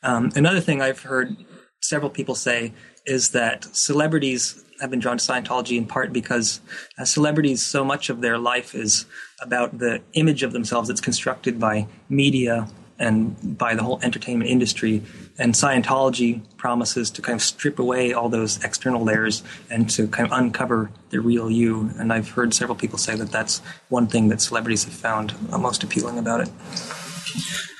[0.03, 1.35] Um, another thing I've heard
[1.81, 2.75] several people say
[3.07, 6.61] is that celebrities have been drawn to Scientology in part because
[6.99, 9.07] as celebrities, so much of their life is
[9.41, 12.69] about the image of themselves that's constructed by media
[12.99, 15.03] and by the whole entertainment industry.
[15.39, 20.31] And Scientology promises to kind of strip away all those external layers and to kind
[20.31, 21.91] of uncover the real you.
[21.99, 25.83] And I've heard several people say that that's one thing that celebrities have found most
[25.83, 26.51] appealing about it.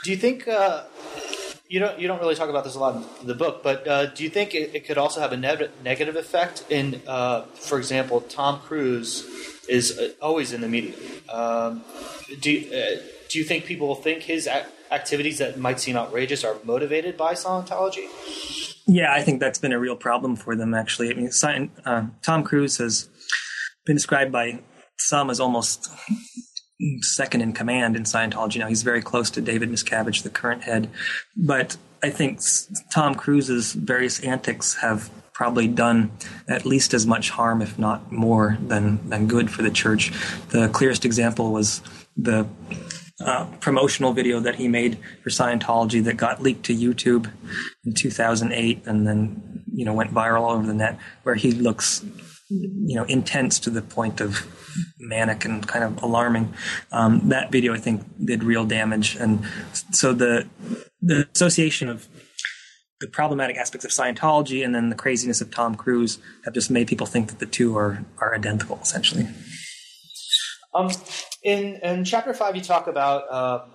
[0.03, 0.85] Do you think uh,
[1.69, 4.07] you don't you don't really talk about this a lot in the book, but uh,
[4.07, 7.79] do you think it, it, could also have a ne- negative effect in, uh, for
[7.79, 10.95] example, Tom Cruise is uh, always in the media.
[11.29, 11.83] Um,
[12.41, 14.49] do you, uh, do you think people think his
[14.91, 18.07] activities that might seem outrageous are motivated by Scientology?
[18.87, 20.75] Yeah, I think that's been a real problem for them.
[20.75, 23.09] Actually, I mean, uh, Tom Cruise has
[23.87, 24.61] been described by
[24.99, 25.89] some as almost
[27.01, 28.69] second in command in Scientology now.
[28.69, 30.91] He's very close to David Miscavige, the current head.
[31.37, 32.41] But I think
[32.93, 36.13] Tom Cruise's various antics have probably done
[36.49, 40.13] at least as much harm, if not more, than, than good for the church.
[40.51, 41.83] The clearest example was
[42.17, 42.47] the
[43.21, 47.31] uh, promotional video that he made for Scientology that got leaked to YouTube
[47.85, 52.05] in 2008 and then, you know, went viral all over the net, where he looks,
[52.49, 54.47] you know, intense to the point of
[54.99, 56.53] manic and kind of alarming.
[56.93, 59.45] Um, that video, I think, did real damage, and
[59.93, 60.49] so the
[61.01, 62.09] the association of
[63.05, 66.89] the problematic aspects of Scientology and then the craziness of Tom Cruise have just made
[66.89, 69.29] people think that the two are are identical, essentially.
[70.75, 70.91] Um,
[71.43, 73.67] in in chapter five, you talk about uh,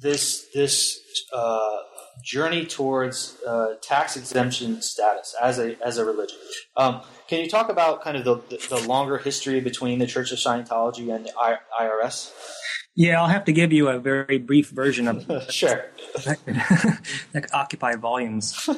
[0.00, 0.98] this this
[1.34, 1.76] uh,
[2.24, 6.38] journey towards uh, tax exemption status as a as a religion.
[6.78, 10.32] Um, can you talk about kind of the, the, the longer history between the Church
[10.32, 12.32] of Scientology and the I, IRS?
[12.94, 15.84] Yeah, I'll have to give you a very brief version of sure
[16.24, 16.54] that could,
[17.32, 18.68] that could occupy volumes.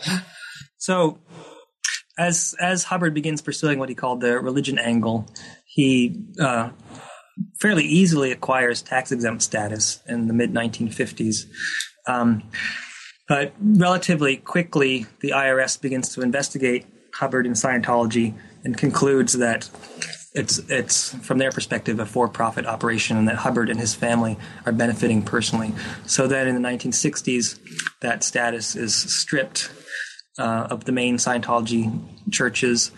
[0.78, 1.18] so,
[2.18, 5.26] as as Hubbard begins pursuing what he called the religion angle,
[5.66, 6.70] he uh,
[7.60, 11.46] fairly easily acquires tax exempt status in the mid 1950s.
[12.06, 12.42] Um,
[13.28, 19.68] but relatively quickly, the IRS begins to investigate Hubbard and Scientology and concludes that
[20.34, 24.72] it's it's from their perspective a for-profit operation and that Hubbard and his family are
[24.72, 25.72] benefiting personally.
[26.06, 27.58] So then in the 1960s,
[28.00, 29.70] that status is stripped
[30.38, 31.90] uh, of the main Scientology
[32.30, 32.90] churches.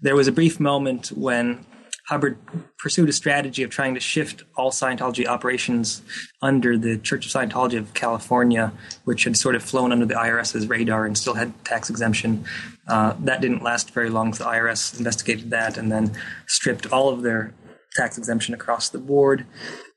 [0.00, 1.64] There was a brief moment when
[2.08, 2.36] Hubbard
[2.78, 6.02] pursued a strategy of trying to shift all Scientology operations
[6.40, 8.72] under the Church of Scientology of California,
[9.04, 12.44] which had sort of flown under the IRS's radar and still had tax exemption.
[12.88, 14.34] Uh, that didn't last very long.
[14.34, 16.12] So the IRS investigated that and then
[16.48, 17.54] stripped all of their
[17.94, 19.46] tax exemption across the board.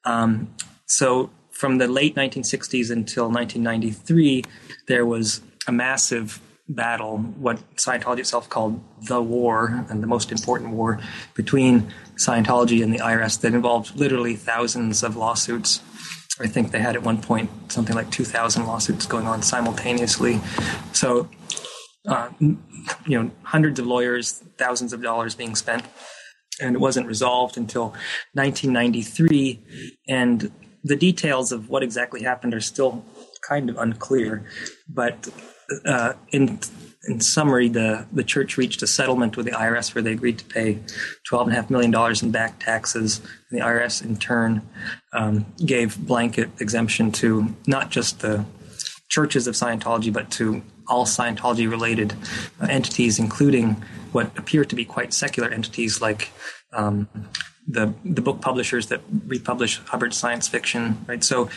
[0.03, 0.53] Um,
[0.86, 4.43] so from the late 1960s until 1993,
[4.88, 10.72] there was a massive battle, what Scientology itself called the war, and the most important
[10.72, 10.99] war
[11.36, 15.82] between Scientology and the IRS that involved literally thousands of lawsuits.
[16.39, 20.41] I think they had at one point something like 2,000 lawsuits going on simultaneously.
[20.91, 21.30] So,
[22.07, 22.57] uh, you
[23.07, 25.86] know, hundreds of lawyers, thousands of dollars being spent,
[26.59, 27.89] and it wasn't resolved until
[28.34, 29.63] 1993.
[30.09, 30.51] And
[30.84, 33.05] the details of what exactly happened are still
[33.47, 34.45] kind of unclear.
[34.89, 35.30] But
[35.86, 36.59] uh, in
[37.07, 40.45] in summary, the, the church reached a settlement with the IRS where they agreed to
[40.45, 40.80] pay
[41.32, 43.20] $12.5 million in back taxes.
[43.49, 44.68] And the IRS, in turn,
[45.13, 48.45] um, gave blanket exemption to not just the
[49.07, 52.16] churches of Scientology, but to all Scientology related
[52.61, 56.32] uh, entities, including what appear to be quite secular entities like
[56.74, 57.07] um,
[57.68, 61.24] the the book publishers that republish Hubbard science fiction, right?
[61.24, 61.49] So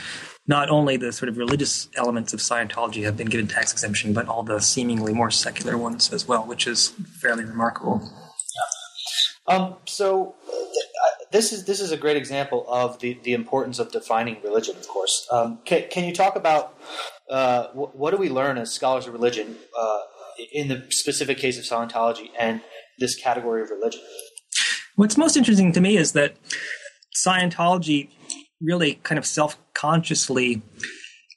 [0.49, 4.27] not only the sort of religious elements of Scientology have been given tax exemption, but
[4.27, 6.89] all the seemingly more secular ones as well, which is
[7.21, 8.11] fairly remarkable.
[9.47, 13.91] Um, so uh, this is this is a great example of the, the importance of
[13.91, 14.77] defining religion.
[14.77, 16.79] Of course, um, can, can you talk about
[17.31, 20.01] uh, what, what, do we learn as scholars of religion uh,
[20.53, 22.61] in the specific case of Scientology and
[22.99, 24.03] this category of religion?
[24.97, 26.37] What's most interesting to me is that
[27.17, 28.11] Scientology
[28.61, 30.63] really kind of self consciously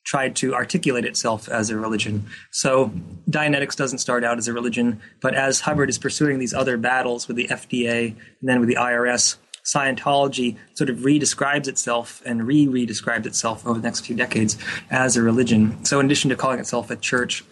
[0.04, 2.26] tried to articulate itself as a religion.
[2.52, 2.92] So
[3.30, 7.28] Dianetics doesn't start out as a religion, but as Hubbard is pursuing these other battles
[7.28, 12.66] with the FDA and then with the IRS, Scientology sort of redescribes itself and re
[12.66, 14.58] redescribes itself over the next few decades
[14.90, 15.86] as a religion.
[15.86, 17.44] So, in addition to calling itself a church,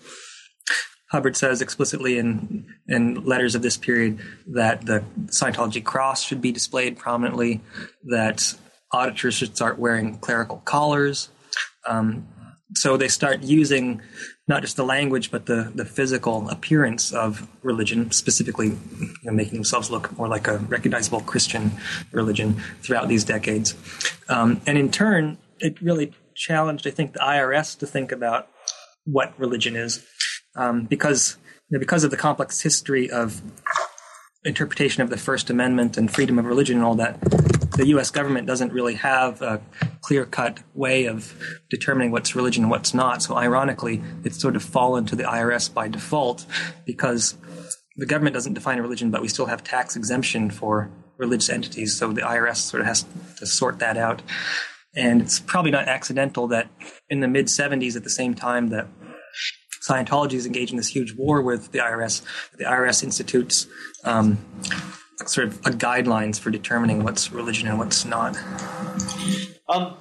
[1.11, 6.51] Hubbard says explicitly in in letters of this period that the Scientology cross should be
[6.51, 7.61] displayed prominently,
[8.05, 8.55] that
[8.91, 11.29] auditors should start wearing clerical collars.
[11.87, 12.27] Um,
[12.75, 14.01] so they start using
[14.47, 19.55] not just the language but the, the physical appearance of religion, specifically you know, making
[19.55, 21.71] themselves look more like a recognizable Christian
[22.11, 23.75] religion throughout these decades.
[24.27, 28.49] Um, and in turn, it really challenged, I think, the IRS to think about
[29.05, 30.05] what religion is
[30.55, 31.37] um, because
[31.69, 33.41] you know, because of the complex history of
[34.43, 37.19] interpretation of the First Amendment and freedom of religion and all that,
[37.79, 38.11] the U.S.
[38.11, 39.61] government doesn't really have a
[40.01, 41.33] clear-cut way of
[41.69, 43.23] determining what's religion and what's not.
[43.23, 46.45] So, ironically, it's sort of fallen to the IRS by default
[46.85, 47.37] because
[47.95, 51.97] the government doesn't define a religion, but we still have tax exemption for religious entities.
[51.97, 53.05] So the IRS sort of has
[53.37, 54.21] to sort that out.
[54.93, 56.67] And it's probably not accidental that
[57.09, 58.87] in the mid 70s, at the same time that
[59.81, 62.21] Scientology is engaged in this huge war with the IRS.
[62.57, 63.67] The IRS institutes
[64.03, 64.37] um,
[65.25, 68.37] sort of guidelines for determining what's religion and what's not.
[69.67, 69.95] Um,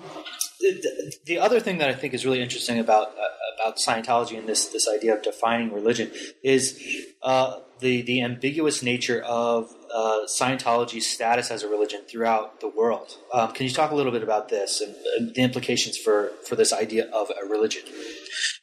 [0.60, 4.48] the, the, other thing that I think is really interesting about uh, about Scientology and
[4.48, 6.10] this this idea of defining religion
[6.42, 6.80] is
[7.22, 13.16] uh, the the ambiguous nature of uh, Scientology's status as a religion throughout the world.
[13.32, 16.56] Um, can you talk a little bit about this and, and the implications for for
[16.56, 17.82] this idea of a religion?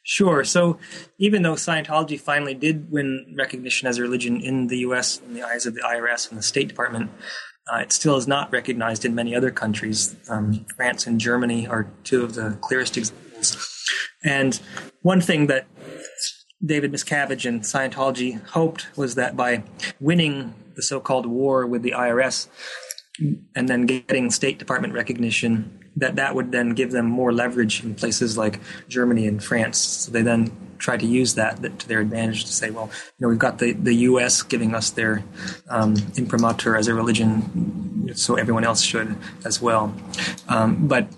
[0.08, 0.44] Sure.
[0.44, 0.78] So
[1.18, 5.20] even though Scientology finally did win recognition as a religion in the U.S.
[5.26, 7.10] in the eyes of the IRS and the State Department,
[7.66, 10.14] uh, it still is not recognized in many other countries.
[10.30, 13.56] Um, France and Germany are two of the clearest examples.
[14.22, 14.60] And
[15.02, 15.66] one thing that
[16.64, 19.64] David Miscavige and Scientology hoped was that by
[19.98, 22.46] winning the so-called war with the IRS
[23.56, 27.94] and then getting State Department recognition, that that would then give them more leverage in
[27.94, 29.78] places like Germany and France.
[29.78, 33.28] So they then try to use that, to their advantage to say, well, you know,
[33.28, 34.42] we've got the, the U.S.
[34.42, 35.24] giving us their
[35.70, 39.94] um, imprimatur as a religion, so everyone else should as well.
[40.48, 41.08] Um, but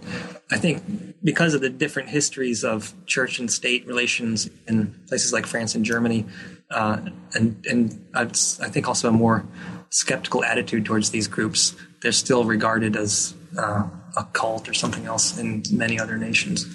[0.51, 0.83] I think
[1.22, 5.85] because of the different histories of church and state relations in places like France and
[5.85, 6.24] Germany,
[6.70, 7.01] uh,
[7.35, 9.45] and and I think also a more
[9.91, 15.38] skeptical attitude towards these groups, they're still regarded as uh, a cult or something else
[15.38, 16.66] in many other nations.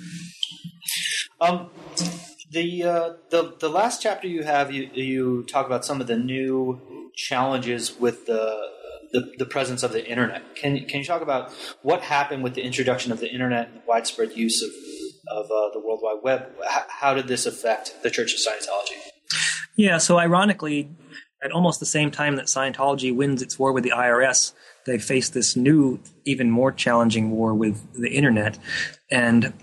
[1.42, 1.70] Um,
[2.52, 6.18] the uh, the the last chapter you have, you you talk about some of the
[6.18, 8.70] new challenges with the
[9.12, 10.56] the, the presence of the internet.
[10.56, 13.84] Can can you talk about what happened with the introduction of the internet and the
[13.88, 14.70] widespread use of
[15.30, 16.52] of uh, the World Wide Web?
[16.68, 18.98] How, how did this affect the Church of Scientology?
[19.76, 20.90] Yeah, so ironically,
[21.44, 24.54] at almost the same time that Scientology wins its war with the IRS,
[24.86, 28.58] they face this new, even more challenging war with the internet.
[29.12, 29.54] And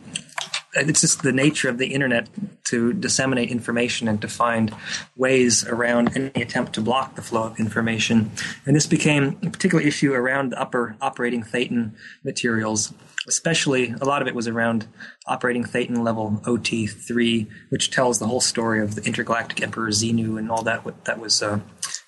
[0.74, 2.28] it's just the nature of the internet
[2.64, 4.74] to disseminate information and to find
[5.16, 8.30] ways around any attempt to block the flow of information.
[8.64, 11.94] And this became a particular issue around the upper operating Thetan
[12.24, 12.92] materials.
[13.26, 14.86] Especially, a lot of it was around
[15.26, 20.50] operating Thetan level OT3, which tells the whole story of the intergalactic Emperor Xenu and
[20.50, 21.60] all that that was uh,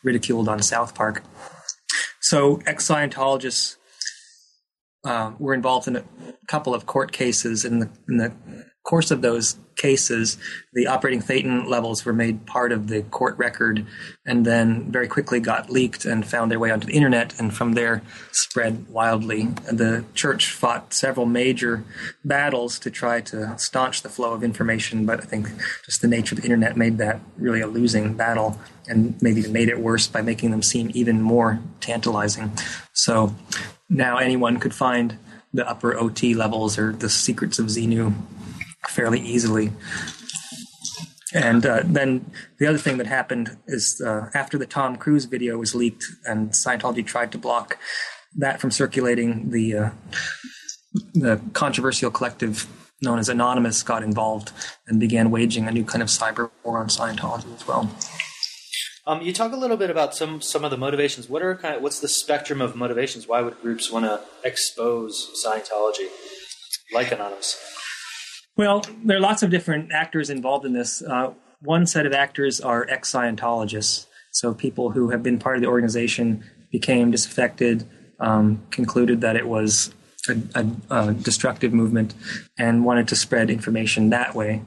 [0.04, 1.22] ridiculed on South Park.
[2.32, 3.76] So ex Scientologists
[5.04, 6.04] uh, were involved in a
[6.48, 7.66] couple of court cases.
[7.66, 8.32] In the in the
[8.82, 10.38] course of those cases,
[10.72, 13.86] the operating Thetan levels were made part of the court record,
[14.26, 17.72] and then very quickly got leaked and found their way onto the internet, and from
[17.72, 18.02] there
[18.32, 19.44] spread wildly.
[19.70, 21.84] The church fought several major
[22.24, 25.48] battles to try to staunch the flow of information, but I think
[25.84, 28.58] just the nature of the internet made that really a losing battle
[28.88, 32.52] and maybe even made it worse by making them seem even more tantalizing.
[32.92, 33.34] So
[33.88, 35.18] now anyone could find
[35.54, 38.14] the upper OT levels or the secrets of Xenu
[38.88, 39.72] fairly easily.
[41.34, 45.56] And uh, then the other thing that happened is uh, after the Tom Cruise video
[45.58, 47.78] was leaked and Scientology tried to block
[48.36, 49.90] that from circulating, the uh,
[51.14, 52.66] the controversial collective
[53.00, 54.52] known as Anonymous got involved
[54.86, 57.90] and began waging a new kind of cyber war on Scientology as well.
[59.06, 61.28] Um, you talk a little bit about some some of the motivations.
[61.28, 63.26] What are kind of what's the spectrum of motivations?
[63.26, 66.08] Why would groups want to expose Scientology,
[66.92, 67.71] like Anonymous?
[68.56, 71.02] Well, there are lots of different actors involved in this.
[71.02, 75.62] Uh, one set of actors are ex Scientologists, so people who have been part of
[75.62, 77.86] the organization became disaffected,
[78.20, 79.94] um, concluded that it was
[80.28, 82.14] a, a, a, destructive movement,
[82.58, 84.62] and wanted to spread information that way.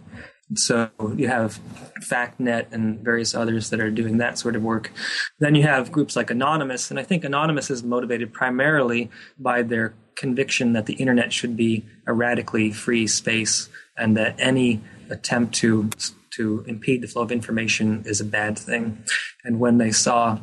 [0.53, 1.59] So you have
[2.01, 4.91] FactNet and various others that are doing that sort of work.
[5.39, 9.95] Then you have groups like Anonymous, and I think Anonymous is motivated primarily by their
[10.15, 15.89] conviction that the internet should be a radically free space and that any attempt to
[16.31, 19.01] to impede the flow of information is a bad thing.
[19.45, 20.37] And when they saw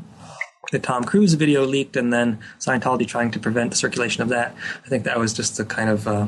[0.71, 4.55] the Tom Cruise video leaked and then Scientology trying to prevent the circulation of that,
[4.87, 6.27] I think that was just a kind of uh,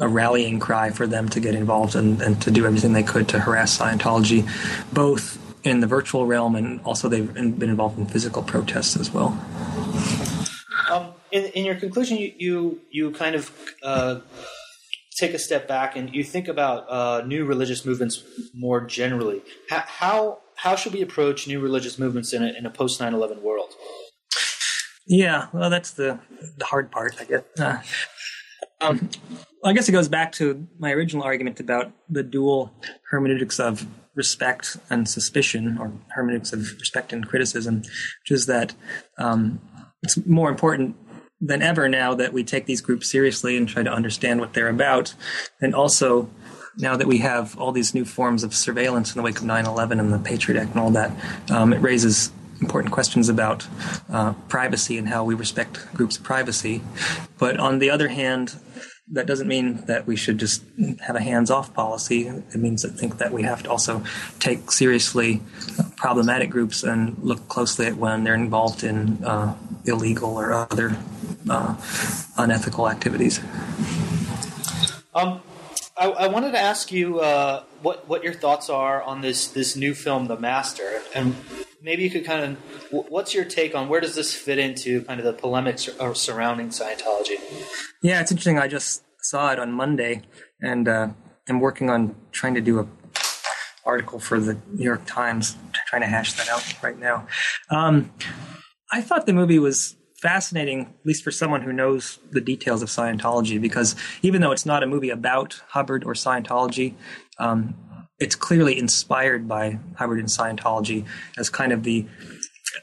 [0.00, 3.28] a rallying cry for them to get involved and, and to do everything they could
[3.28, 4.48] to harass Scientology,
[4.92, 9.38] both in the virtual realm and also they've been involved in physical protests as well.
[10.90, 14.20] Um, in, in, your conclusion, you you, you kind of uh,
[15.18, 18.22] take a step back and you think about uh, new religious movements
[18.54, 19.42] more generally.
[19.68, 23.12] How, how, how should we approach new religious movements in a, in a post 9
[23.12, 23.74] 11 world?
[25.06, 26.20] Yeah, well, that's the,
[26.58, 27.42] the hard part, I guess.
[27.58, 27.80] Uh,
[28.80, 29.10] um,
[29.64, 32.72] I guess it goes back to my original argument about the dual
[33.10, 38.74] hermeneutics of respect and suspicion, or hermeneutics of respect and criticism, which is that
[39.16, 39.60] um,
[40.02, 40.96] it's more important
[41.40, 44.68] than ever now that we take these groups seriously and try to understand what they're
[44.68, 45.14] about.
[45.60, 46.28] And also,
[46.76, 49.66] now that we have all these new forms of surveillance in the wake of 9
[49.66, 51.12] 11 and the Patriot Act and all that,
[51.50, 52.30] um, it raises
[52.60, 53.66] important questions about
[54.10, 56.82] uh, privacy and how we respect groups' privacy.
[57.38, 58.56] But on the other hand,
[59.10, 60.62] that doesn't mean that we should just
[61.00, 62.26] have a hands-off policy.
[62.26, 64.04] It means I think that we have to also
[64.38, 65.40] take seriously
[65.96, 69.56] problematic groups and look closely at when they're involved in uh,
[69.86, 70.96] illegal or other
[71.48, 71.74] uh,
[72.36, 73.40] unethical activities.
[75.14, 75.40] Um,
[75.96, 79.74] I, I, wanted to ask you uh, what what your thoughts are on this this
[79.74, 81.34] new film, The Master, and
[81.88, 82.58] maybe you could kind of
[83.08, 87.38] what's your take on where does this fit into kind of the polemics surrounding Scientology?
[88.02, 88.58] Yeah, it's interesting.
[88.58, 90.20] I just saw it on Monday,
[90.60, 91.08] and uh,
[91.48, 92.86] I'm working on trying to do a
[93.86, 97.26] article for the New York Times, trying to hash that out right now.
[97.70, 98.12] Um,
[98.92, 102.90] I thought the movie was fascinating, at least for someone who knows the details of
[102.90, 106.92] Scientology, because even though it's not a movie about Hubbard or Scientology,
[107.38, 107.74] um,
[108.18, 111.04] it's clearly inspired by Hubbard and Scientology
[111.36, 112.06] as kind of the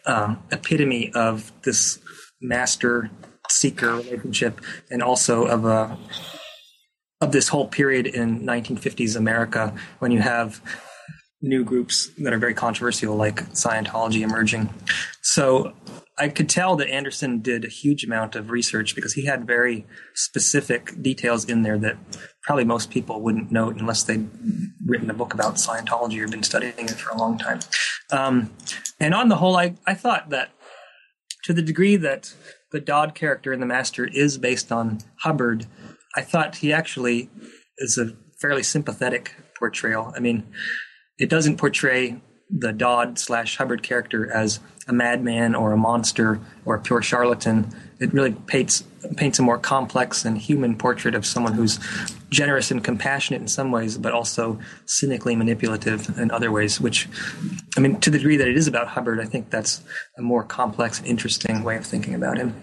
[0.05, 1.99] uh, epitome of this
[2.41, 3.09] master
[3.49, 5.97] seeker relationship, and also of a
[7.21, 10.61] of this whole period in 1950s America when you have
[11.41, 14.69] new groups that are very controversial, like Scientology, emerging.
[15.21, 15.73] So
[16.17, 19.86] I could tell that Anderson did a huge amount of research because he had very
[20.13, 21.97] specific details in there that
[22.45, 24.29] probably most people wouldn't note unless they'd
[24.85, 27.59] written a book about Scientology or been studying it for a long time.
[28.11, 28.51] Um,
[28.99, 30.51] and on the whole, I, I thought that
[31.45, 32.33] to the degree that
[32.71, 35.65] the Dodd character in The Master is based on Hubbard,
[36.15, 37.29] I thought he actually
[37.79, 40.13] is a fairly sympathetic portrayal.
[40.15, 40.45] I mean,
[41.17, 46.75] it doesn't portray the Dodd slash Hubbard character as a madman or a monster or
[46.75, 47.73] a pure charlatan.
[47.99, 48.83] It really paints
[49.17, 51.79] paints a more complex and human portrait of someone who's
[52.29, 56.81] generous and compassionate in some ways, but also cynically manipulative in other ways.
[56.81, 57.07] Which,
[57.77, 59.81] I mean, to the degree that it is about Hubbard, I think that's
[60.17, 62.55] a more complex and interesting way of thinking about him.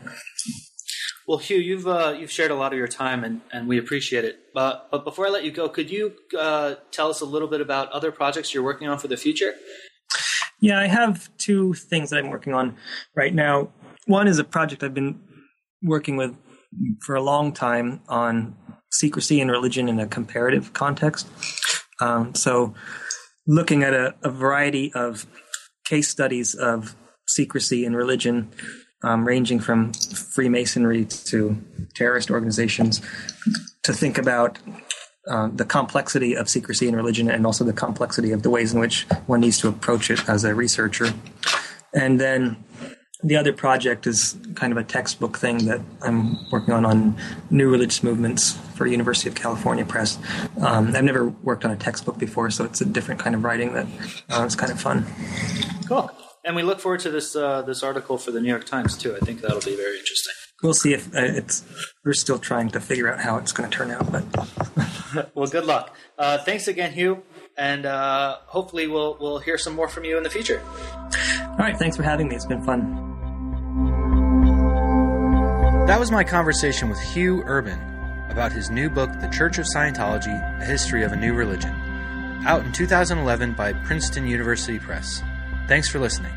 [1.27, 4.25] Well, Hugh, you've uh, you've shared a lot of your time, and, and we appreciate
[4.25, 4.41] it.
[4.53, 7.61] But but before I let you go, could you uh, tell us a little bit
[7.61, 9.55] about other projects you're working on for the future?
[10.61, 12.77] Yeah, I have two things that I'm working on
[13.15, 13.71] right now.
[14.07, 15.21] One is a project I've been
[15.83, 16.35] working with
[17.01, 18.57] for a long time on
[18.91, 21.27] secrecy and religion in a comparative context.
[22.01, 22.75] Um, so,
[23.47, 25.27] looking at a, a variety of
[25.85, 26.97] case studies of
[27.27, 28.51] secrecy and religion
[29.03, 31.57] um, ranging from Freemasonry to
[31.95, 33.01] terrorist organizations,
[33.83, 34.59] to think about
[35.29, 38.81] uh, the complexity of secrecy in religion and also the complexity of the ways in
[38.81, 41.13] which one needs to approach it as a researcher.
[41.95, 42.65] And then
[43.25, 47.17] the other project is kind of a textbook thing that I'm working on on
[47.51, 50.19] new religious movements for University of California Press.
[50.61, 53.75] Um, I've never worked on a textbook before, so it's a different kind of writing
[53.75, 53.87] that
[54.31, 55.07] uh, is kind of fun.
[55.87, 56.11] Cool.
[56.45, 59.15] And we look forward to this uh, this article for the New York Times too.
[59.15, 60.35] I think that'll be very interesting.
[60.63, 61.65] We'll see if uh, it's.
[62.05, 65.67] We're still trying to figure out how it's going to turn out, but well, good
[65.67, 65.95] luck.
[66.19, 67.23] Uh, thanks again, Hugh,
[67.57, 70.61] and uh, hopefully we'll we'll hear some more from you in the future.
[71.51, 72.35] All right, thanks for having me.
[72.35, 73.12] It's been fun.
[75.93, 77.79] That was my conversation with Hugh Urban
[78.31, 81.75] about his new book, The Church of Scientology A History of a New Religion,
[82.47, 85.23] out in 2011 by Princeton University Press.
[85.69, 86.33] Thanks for listening.